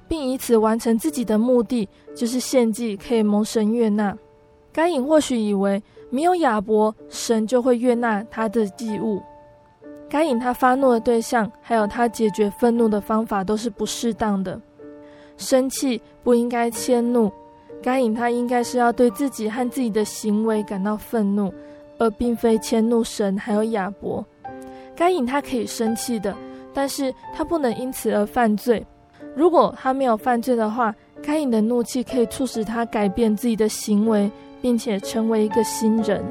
[0.08, 4.16] 并以此完成自己的目的，就是献祭可以蒙神悦纳。
[4.72, 9.22] 该隐或许以为没有亚伯，神就会悦纳他的祭物。
[10.10, 14.60] 该隐他发怒的对象，还有他解决愤怒的方法，都是不适当的。
[15.38, 17.32] 生气不应该迁怒，
[17.82, 21.54] 该隐他应该是要对自己和自己的行为感到愤怒，
[21.97, 24.24] 而并非迁怒神还有亚伯。
[25.02, 26.32] 该隐他可以生气的，
[26.76, 28.86] 但是他不能因此而犯罪。
[29.36, 30.93] 如果他没有犯罪的话，
[31.24, 34.30] 该隐的怒气可以促使他改变自己的行为，
[34.62, 36.24] 并且成为一个新人。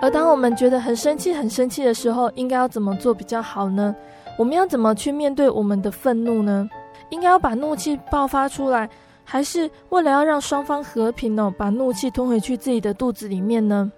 [0.00, 3.94] 而当我们觉得很生气、很生气的时候，应该要怎么做比较好呢？
[4.38, 6.66] 我们要怎么去面对我们的愤怒呢？
[7.10, 8.88] 应该要把怒气爆发出来，
[9.30, 13.92] 还是为了要让双方和平哦，把怒气吞回去自己的肚子里面呢？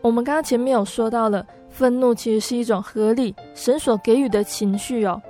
[0.00, 5.22] 我们刚刚前面有说到了，愤怒其实是一种合理、神所给予的情绪哦。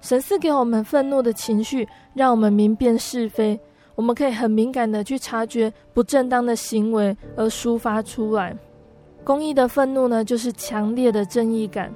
[0.00, 3.58] 神赐给我们愤怒的情绪，让我们明辨是非，
[3.96, 8.56] 我们可以很敏感的去察觉不正当的行为，而抒发出来。
[9.24, 11.92] 公义的愤怒呢，就是强烈的正义感。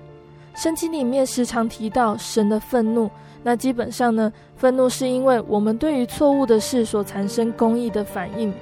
[0.56, 3.08] 圣经里面时常提到神的愤怒，
[3.42, 8.52] 那基本上呢，愤怒是因为我们对于错误的事所产生公义的反应。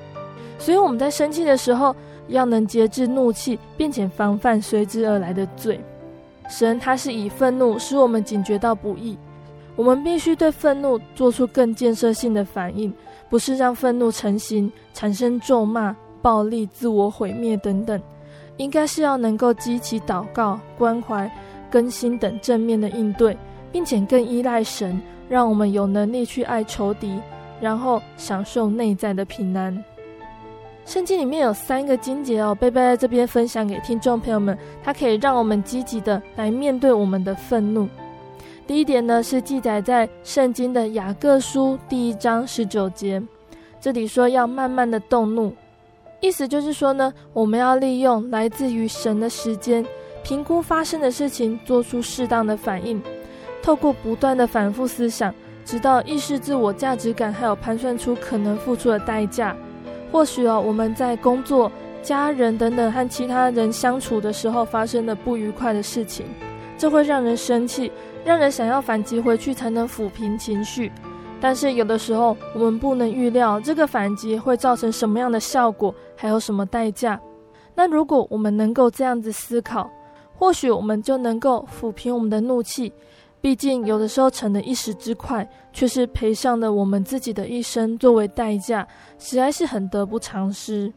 [0.58, 1.94] 所以我们在生气的时候，
[2.28, 5.80] 要能节制怒气，并且防范随之而来的罪。
[6.48, 9.18] 神他是以愤怒使我们警觉到不义，
[9.76, 12.92] 我们必须对愤怒做出更建设性的反应，
[13.28, 18.00] 不是让愤怒成型，产生咒骂、暴力、自我毁灭等等。
[18.56, 21.30] 应该是要能够激起祷告、关怀、
[21.70, 23.36] 更新等正面的应对，
[23.78, 27.16] 并且更依赖神，让我们有能力去爱仇敌，
[27.60, 29.84] 然后享受内在的平安。
[30.84, 37.88] 圣经里面有三个经节哦，贝贝在这边分享给听众朋友们，它可以让我们积极的来面对我们的愤怒。
[38.66, 43.22] 第一点呢，是记载在圣经的雅各书第一章十九节，
[43.80, 45.54] 这里说要慢慢的动怒，
[46.18, 49.86] 意思就是说呢，我们要利用来自于神的时间，
[50.24, 53.00] 评估发生的事情，做出适当的反应，
[53.62, 55.34] 透过不断的反复思想，
[55.64, 59.54] 直到意识自我价值感，还有盘算出可能付出的代价。
[60.10, 61.70] 或许哦，我们在工作、
[62.02, 66.24] 家人等等和其他人相处的时候发生的不愉快的事情，
[66.78, 67.92] 这会让人生气，
[68.24, 70.90] 让人想要反击回去才能抚平情绪。
[71.40, 77.20] 但是有的时候我们不能预料这个反击会造成什么样的效果，还有什么代价。
[77.74, 79.88] 那如果我们能够这样子思考，
[80.34, 82.92] 或许我们就能够抚平我们的怒气。
[83.40, 88.86] 毕竟，有的时候逞的一时之快，却是赔上了我们自己的一生作为代价，
[89.18, 90.92] 实在是很得不偿失。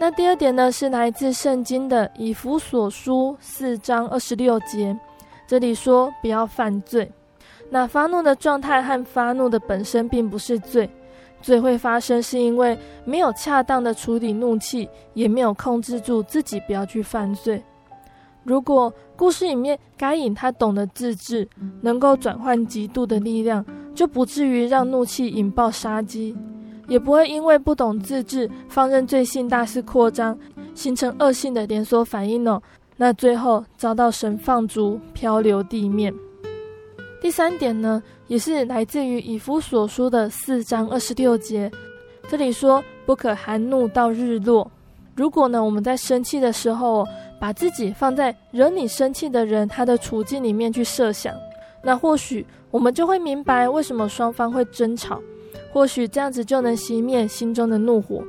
[0.00, 4.98] 那第二点呢，是来自圣经的以弗所书四章二十六节，
[5.46, 7.10] 这里说不要犯罪。
[7.68, 10.88] 那发怒的状态和发怒的本身并不是罪，
[11.42, 17.62] 罪会发生是因为没有恰当的处理怒气，也没有控制住自己不要去犯罪。
[18.44, 21.48] 如果故事里面该隐他懂得自制，
[21.82, 23.64] 能够转换极度的力量，
[23.94, 26.36] 就不至于让怒气引爆杀机，
[26.88, 30.38] 也不会因为不懂自制，放任罪性大肆扩张，
[30.74, 32.62] 形成恶性的连锁反应哦。
[32.96, 36.12] 那最后遭到神放逐，漂流地面。
[37.20, 41.70] 第三点呢，也是来自于以弗所书的四章二十六节，
[42.28, 44.70] 这里说不可含怒到日落。
[45.14, 47.06] 如果呢，我们在生气的时候，
[47.40, 51.34] 把自己放在惹你生气的人他的处境里面去设想，
[51.82, 55.20] 那或许我们就会明白为什么双方会争吵，
[55.72, 58.22] 或许这样子就能熄灭心中的怒火。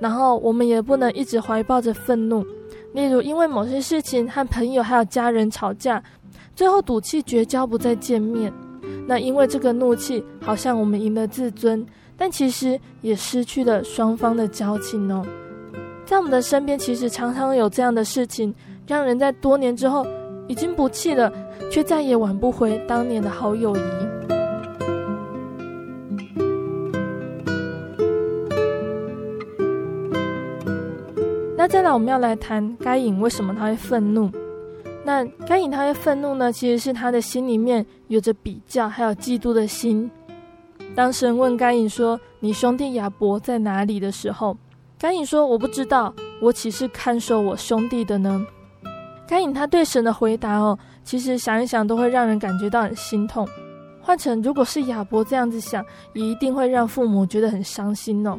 [0.00, 2.44] 然后我们也不能一直怀抱着愤怒，
[2.92, 6.02] 例如因为某些事情和朋友还有家人吵架，
[6.56, 8.52] 最后赌气绝交不再见面。
[9.06, 11.86] 那因为这个怒气好像我们赢了自尊，
[12.16, 15.24] 但其实也失去了双方的交情哦。
[16.10, 18.52] 在我们的身边，其实常常有这样的事情，
[18.84, 20.04] 让人在多年之后
[20.48, 21.32] 已经不气了，
[21.70, 23.80] 却再也挽不回当年的好友谊。
[31.56, 34.28] 那再来，我们要来谈该隐为什么他会愤怒？
[35.04, 36.50] 那该隐他会愤怒呢？
[36.50, 40.10] 其实是他的心里面有着比较，还有嫉妒的心。
[40.92, 44.56] 当神问该隐说：“你兄弟亚伯在哪里？”的时候，
[45.00, 48.46] 该隐说：“我不知道，我岂是看守我兄弟的呢？”
[49.26, 53.48] 该隐他对神的回答哦，其实想一想都会让人感觉到很心痛。
[54.02, 55.82] 换成如果是亚伯这样子想，
[56.12, 58.38] 也一定会让父母觉得很伤心哦。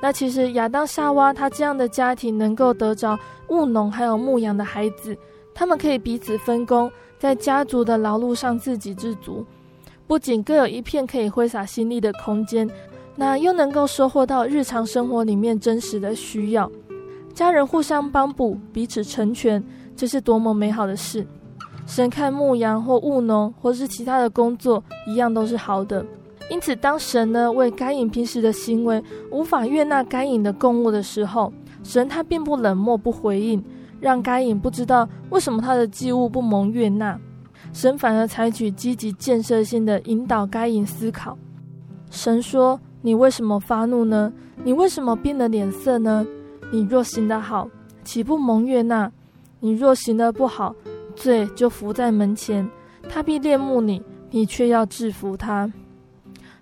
[0.00, 3.16] 那其实亚当夏娃他这样的家庭能够得着
[3.50, 5.16] 务农还有牧羊的孩子，
[5.54, 9.46] 他们可以彼此分工，在家族的劳碌上自给自足，
[10.08, 12.68] 不仅各有一片可以挥洒心力的空间。
[13.14, 16.70] 那又能够收获到日常生活里面真实的需要，
[17.34, 19.62] 家人互相帮补，彼此成全，
[19.94, 21.26] 这是多么美好的事！
[21.86, 26.04] 神看牧羊或务农，或是其他的工作，一样都是好的。
[26.48, 31.52] 因此，当神呢为该隐平时的行为无法悦纳该隐的供物的时候，
[31.82, 33.62] 神他并不冷漠不回应，
[34.00, 37.18] 让该隐不知道为什么他的祭物不蒙悦纳。
[37.74, 41.36] 神反而采取积极建设性的引导该隐思考。
[42.10, 42.80] 神说。
[43.02, 44.32] 你为什么发怒呢？
[44.64, 46.24] 你为什么变了脸色呢？
[46.70, 47.68] 你若行得好，
[48.04, 49.10] 岂不蒙悦纳？
[49.58, 50.74] 你若行得不好，
[51.14, 52.68] 罪就伏在门前，
[53.08, 54.00] 他必恋慕你，
[54.30, 55.70] 你却要制服他。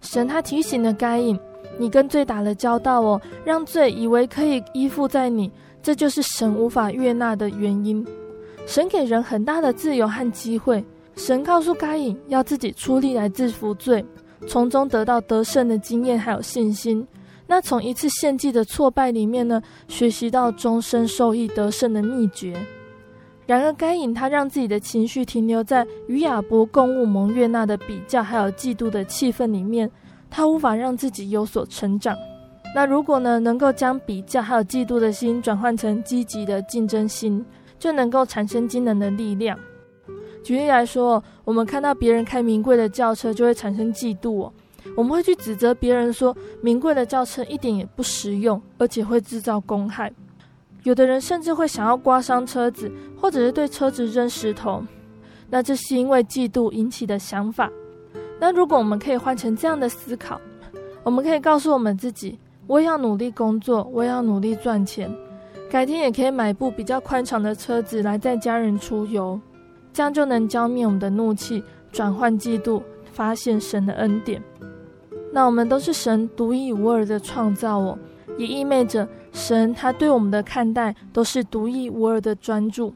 [0.00, 1.38] 神他提醒了该隐，
[1.78, 5.50] 你跟罪打了交道哦，让罪以为可以依附在你，
[5.82, 8.04] 这就是神无法悦纳的原因。
[8.66, 10.82] 神给人很大的自由和机会，
[11.16, 14.04] 神告诉该隐要自己出力来制服罪。
[14.46, 17.06] 从中得到得胜的经验，还有信心。
[17.46, 22.56] 那从一次献祭的挫败里面呢，学习到终身受益得胜的秘诀。
[23.46, 29.90] 然而，该隐他让自己的情绪停留在与亚伯共舞蒙悦纳的比较，还有嫉妒的气氛里面，
[30.30, 32.16] 他无法让自己有所成长。
[32.72, 37.44] 那如果呢，能够将比较还有嫉妒的心转换成积极的竞争心，
[37.80, 39.58] 就能够产生惊人的力量。
[40.42, 44.50] 举例来说，我们看到别人开名贵的轿车，就会产生嫉妒。
[44.96, 50.10] 我们会去指责别人说，名贵的轿车一点也不实用，而且会制造公害。
[50.84, 54.82] 有的人甚至会想要刮伤车子，或者是对车子扔石头。
[55.50, 57.70] 那这是因为嫉妒引起的想法。
[58.38, 60.40] 那如果我们可以换成这样的思考，
[61.02, 65.14] 我们可以告诉我们自己：我也要努力工作，我也要努力赚钱，
[65.70, 69.38] 改天也可以买部比较宽敞的车子来载家人出游，
[69.92, 71.62] 这样就能浇灭我们的怒气，
[71.92, 72.82] 转换嫉妒，
[73.12, 74.42] 发现神的恩典。
[75.32, 77.98] 那我们都是神独一无二的创造哦，
[78.36, 82.92] 也意味着神他对我们的看待都是独一无二的专注。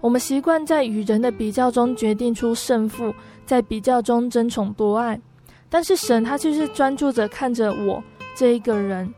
[0.00, 3.12] 我们习惯在与人的比较中决定出胜负，
[3.44, 5.20] 在比较中争宠夺爱，
[5.68, 8.02] 但是神他就是专注着看着我
[8.34, 9.12] 这一个人，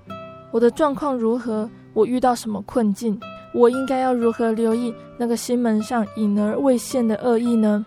[0.50, 3.20] 我的状况如何，我遇到什么困境，
[3.52, 7.84] 我应该要如何留意那个心门上隐而未现的恶意呢？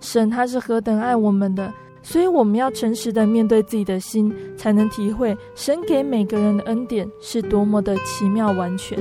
[0.00, 1.72] 神他是何等爱我们的。
[2.02, 8.96] 所以我们要诚实的面对自己的心，才能体会神给每个人的恩典是多么的奇妙完全。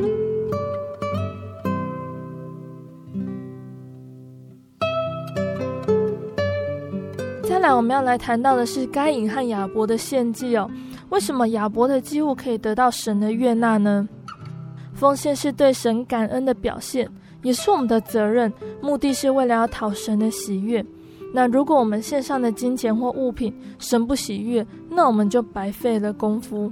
[7.44, 10.68] 再来，我们要来谈到的是该隐和亚伯的献祭哦。
[11.10, 14.10] 为什么亚伯的祭物可以得到神的悦纳呢？
[14.96, 17.08] 奉献是对神感恩的表现，
[17.44, 20.84] 也是我们的责任，目的是为了要讨神的喜悦。
[21.34, 26.72] 那如果我们献上的金钱或物品神不喜悦，那我们就白费了功夫。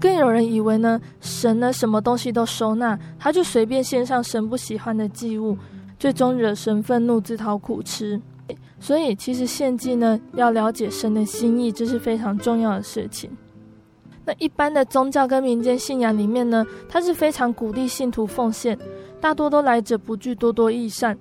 [0.00, 5.56] 更有人以为呢，神呢什么东西都收纳，他就随便献上神不喜欢的祭物，
[5.98, 8.20] 最终惹神愤怒，自讨苦吃。
[8.80, 13.30] 所以其实献祭呢，要了解神的心意，这是非常重要的事情。
[14.24, 18.78] 那一般的宗教跟民间信仰里面呢，他是非常鼓励信徒奉献，
[19.20, 21.18] 大多都来者不拒，多多益善。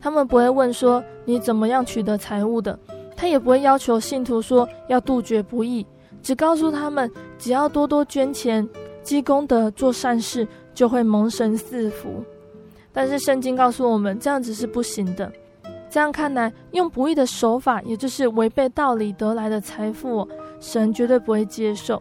[0.00, 2.78] 他们不会问说你怎么样取得财物的，
[3.16, 5.86] 他也不会要求信徒说要杜绝不义，
[6.22, 8.68] 只告诉他们只要多多捐钱、
[9.02, 12.22] 积功德、做善事，就会蒙神赐福。
[12.92, 15.32] 但是圣经告诉我们，这样子是不行的。
[15.88, 20.28] 这样看来，用不义的手法，也就是违背道理得来的财富，
[20.58, 21.96] 神绝对不会接受；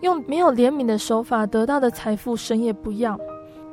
[0.00, 3.18] 用没有怜悯的手法得到的财富，神也不要。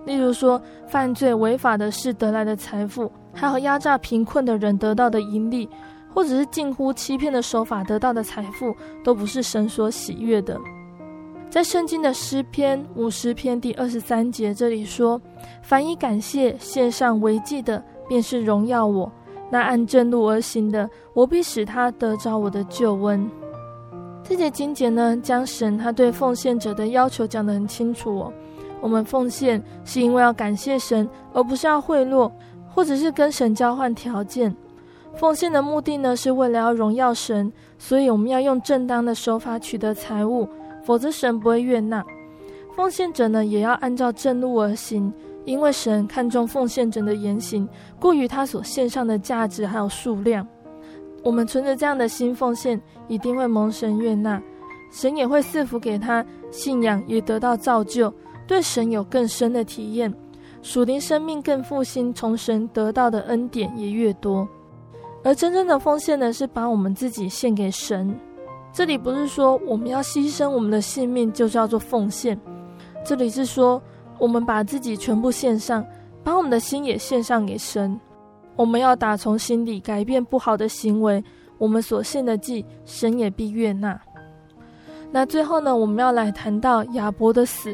[0.05, 3.11] 例如说，犯罪违法的事得来的财富。
[3.33, 5.69] 还有压榨贫困的人得到的盈利，
[6.11, 10.59] 或者是近乎欺骗的手法得到的财富，都不是神所喜悦的。
[11.49, 15.21] 在圣经的诗篇五十篇第二十三节这里说
[15.61, 19.07] ：“凡以感谢献上为祭的，便是荣耀我；
[19.51, 23.29] 那按正路而行的，我必使他得着我的救恩。”
[24.27, 28.33] 这节经节呢，将神他对奉献者的要求讲得很清楚哦。
[28.81, 32.31] 我们奉献是因为要感谢神，而不是要贿赂。
[32.69, 34.55] 或者是跟神交换条件，
[35.15, 40.47] 奉献的目的呢，是为了要荣耀神，所以我们要用正当的手法取得财物，
[40.83, 42.05] 否则神不会悦纳。
[42.75, 45.11] 奉献者呢，也要按照正路而行，
[45.43, 47.67] 因为神看重奉献者的言行，
[47.99, 50.47] 过于他所献上的价值还有数量。
[51.27, 54.41] 我们存着这样的心奉献，一定会蒙神悦纳，
[54.89, 58.13] 神也会赐福给他，信仰也得到造就，
[58.47, 60.13] 对神有更深的体验。
[60.61, 64.47] 属灵生命更复兴，从神得到的恩典也越多。
[65.21, 68.17] 而真正的奉献呢，是把我们自己献给神。
[68.71, 72.39] 这里不是说我们要牺牲我们的性命就叫做奉献，
[73.03, 73.81] 这里是说
[74.17, 75.85] 我们把自己全部献上，
[76.23, 77.99] 把我们的心也献上给神。
[78.57, 81.23] 我们要打从心里改变不好的行为，
[81.57, 83.97] 我们所献的祭，神也必悦纳。
[85.11, 87.73] 那最后呢，我们要来谈到亚伯的死。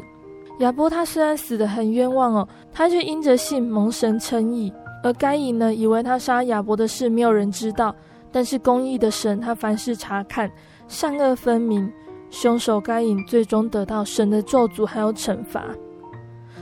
[0.60, 4.70] 亚伯他虽然死得很冤枉哦，他却因着信蒙神称义；
[5.02, 7.92] 而该隐呢，以为他杀亚伯的事没有人知道，
[8.30, 10.48] 但是公义的神他凡事查看，
[10.86, 11.90] 善恶分明，
[12.30, 15.64] 凶手该隐最终得到神的咒诅还有惩罚。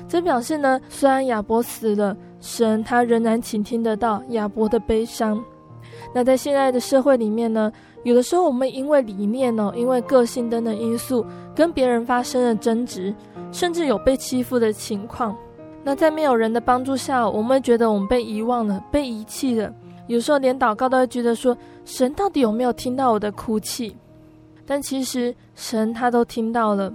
[0.08, 5.42] 这表示呢，虽然亚伯死了，神他仍然倾听得到亚伯的悲伤。
[6.12, 7.72] 那在现在的社会里面呢，
[8.02, 11.24] 有的时候我们因为理念哦，因为个性等等因素，
[11.54, 13.14] 跟别人发生了争执。
[13.52, 15.36] 甚至有被欺负的情况，
[15.84, 19.70] 那在没有人的帮助下，我们会觉得我们被遗忘了、被遗弃了。
[20.06, 23.94] 有时候连祷告都会觉得说：神到底有没有听到我的哭泣？
[24.64, 26.90] 但其实神他都听到了。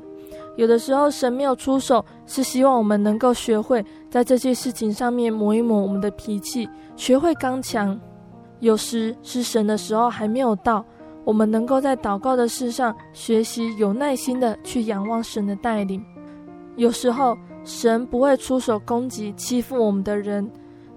[0.57, 7.97] 有的时候神没有出手，是希望我们能够学会在这些事情上面磨一磨我们的脾气，学会刚强。
[8.59, 10.83] 有时是神的时候还没有到，
[11.23, 16.03] 我们能够在祷告的事上学习有耐心的去仰望神的带领。
[16.75, 20.49] 有时候神不会出手攻击欺负我们的人，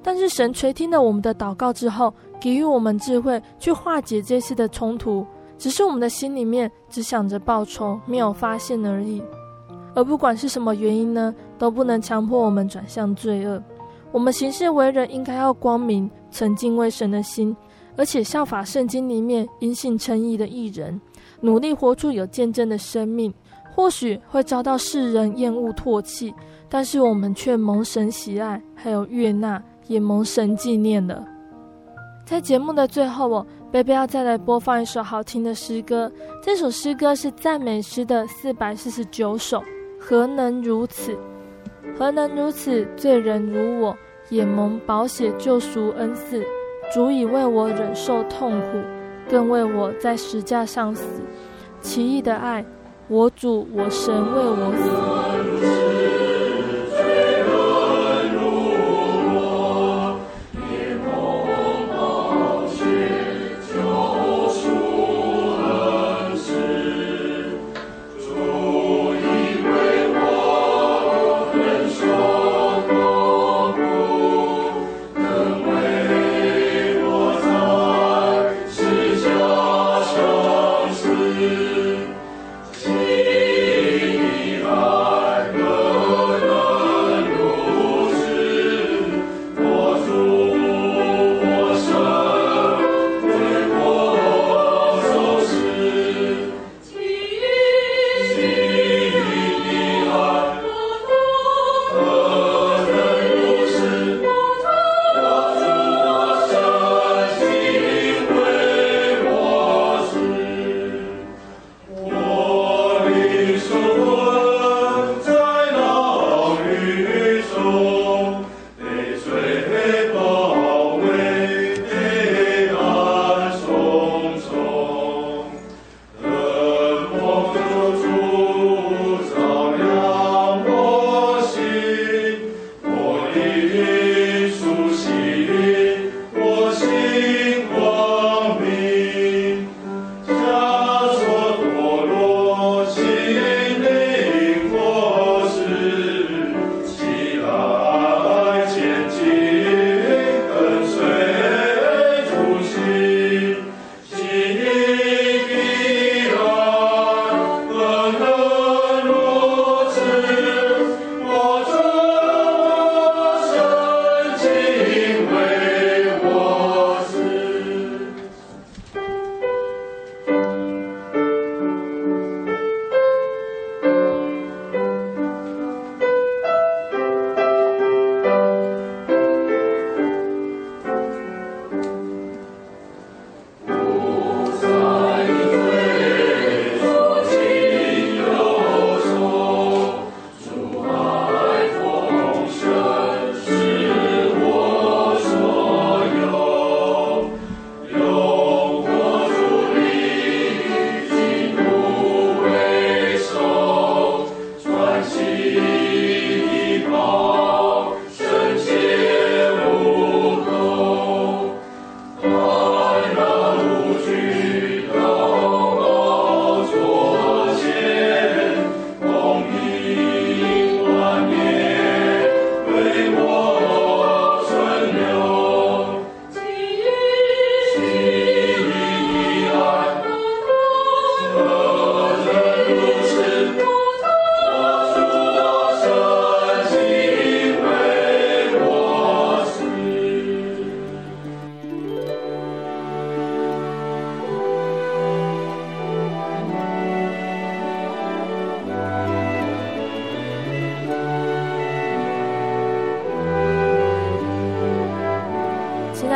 [0.03, 5.27] 但是神垂听了我们的祷告之后，给予我们智慧去化解这次的冲突。
[5.59, 9.23] 只是我们的心里面只想着报仇，没有发现而已。
[9.95, 13.63] 而不管是什么原因呢，都不能强迫我们转向罪恶。
[14.13, 17.57] 我们行事为人应该要光明，存敬畏神的心，
[17.97, 21.01] 而且效法圣经里面因信称义的义人，
[21.41, 23.33] 努力活出有见证的生命。
[23.73, 26.35] 或许会遭到世人厌恶唾弃，
[26.69, 31.25] 但是我们却蒙神喜爱，还有悦纳，也蒙神纪念了。
[32.27, 36.11] 在节目的最后，我贝贝要再来播放一首好听的诗歌。
[36.43, 39.63] 这首诗歌是赞美诗的四百四十九首。
[40.11, 41.17] 何能如此？
[41.97, 42.85] 何能如此？
[42.97, 43.97] 罪人如我，
[44.29, 46.45] 也蒙宝血救赎恩赐，
[46.93, 48.81] 足以为我忍受痛苦，
[49.31, 51.23] 更为我在石架上死。
[51.81, 52.65] 奇异的爱，
[53.07, 54.73] 我主我神为我
[55.87, 55.90] 死。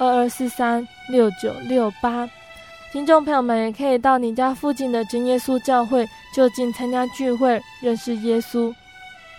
[0.00, 2.26] 二二四三六九六八，
[2.90, 8.74] 听众朋友们也可以到你家附近的真耶稣教会就近参加聚会，认识耶稣。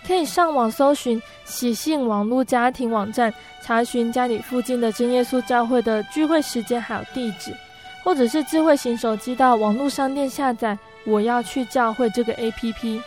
[0.06, 3.34] 可以上网搜寻喜信网络家庭网站，
[3.64, 7.52] 查询家里附近的真耶稣教会的聚会时间还有地址，
[8.04, 13.00] 或者是智慧型手机到网络商店下载“我要去教会”这个 APP。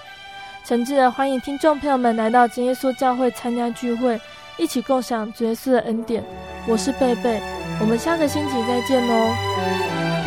[0.66, 4.20] 诚挚的欢迎听众朋友们来到真耶稣教会参加聚会。
[4.58, 6.24] 一起共享主耶稣的恩典，
[6.68, 7.40] 我是贝贝
[7.80, 10.26] 我们下个星期再见哦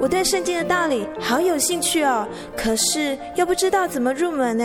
[0.00, 4.64] 我对圣经的道理好有兴趣哦可是又不知道怎么入门呢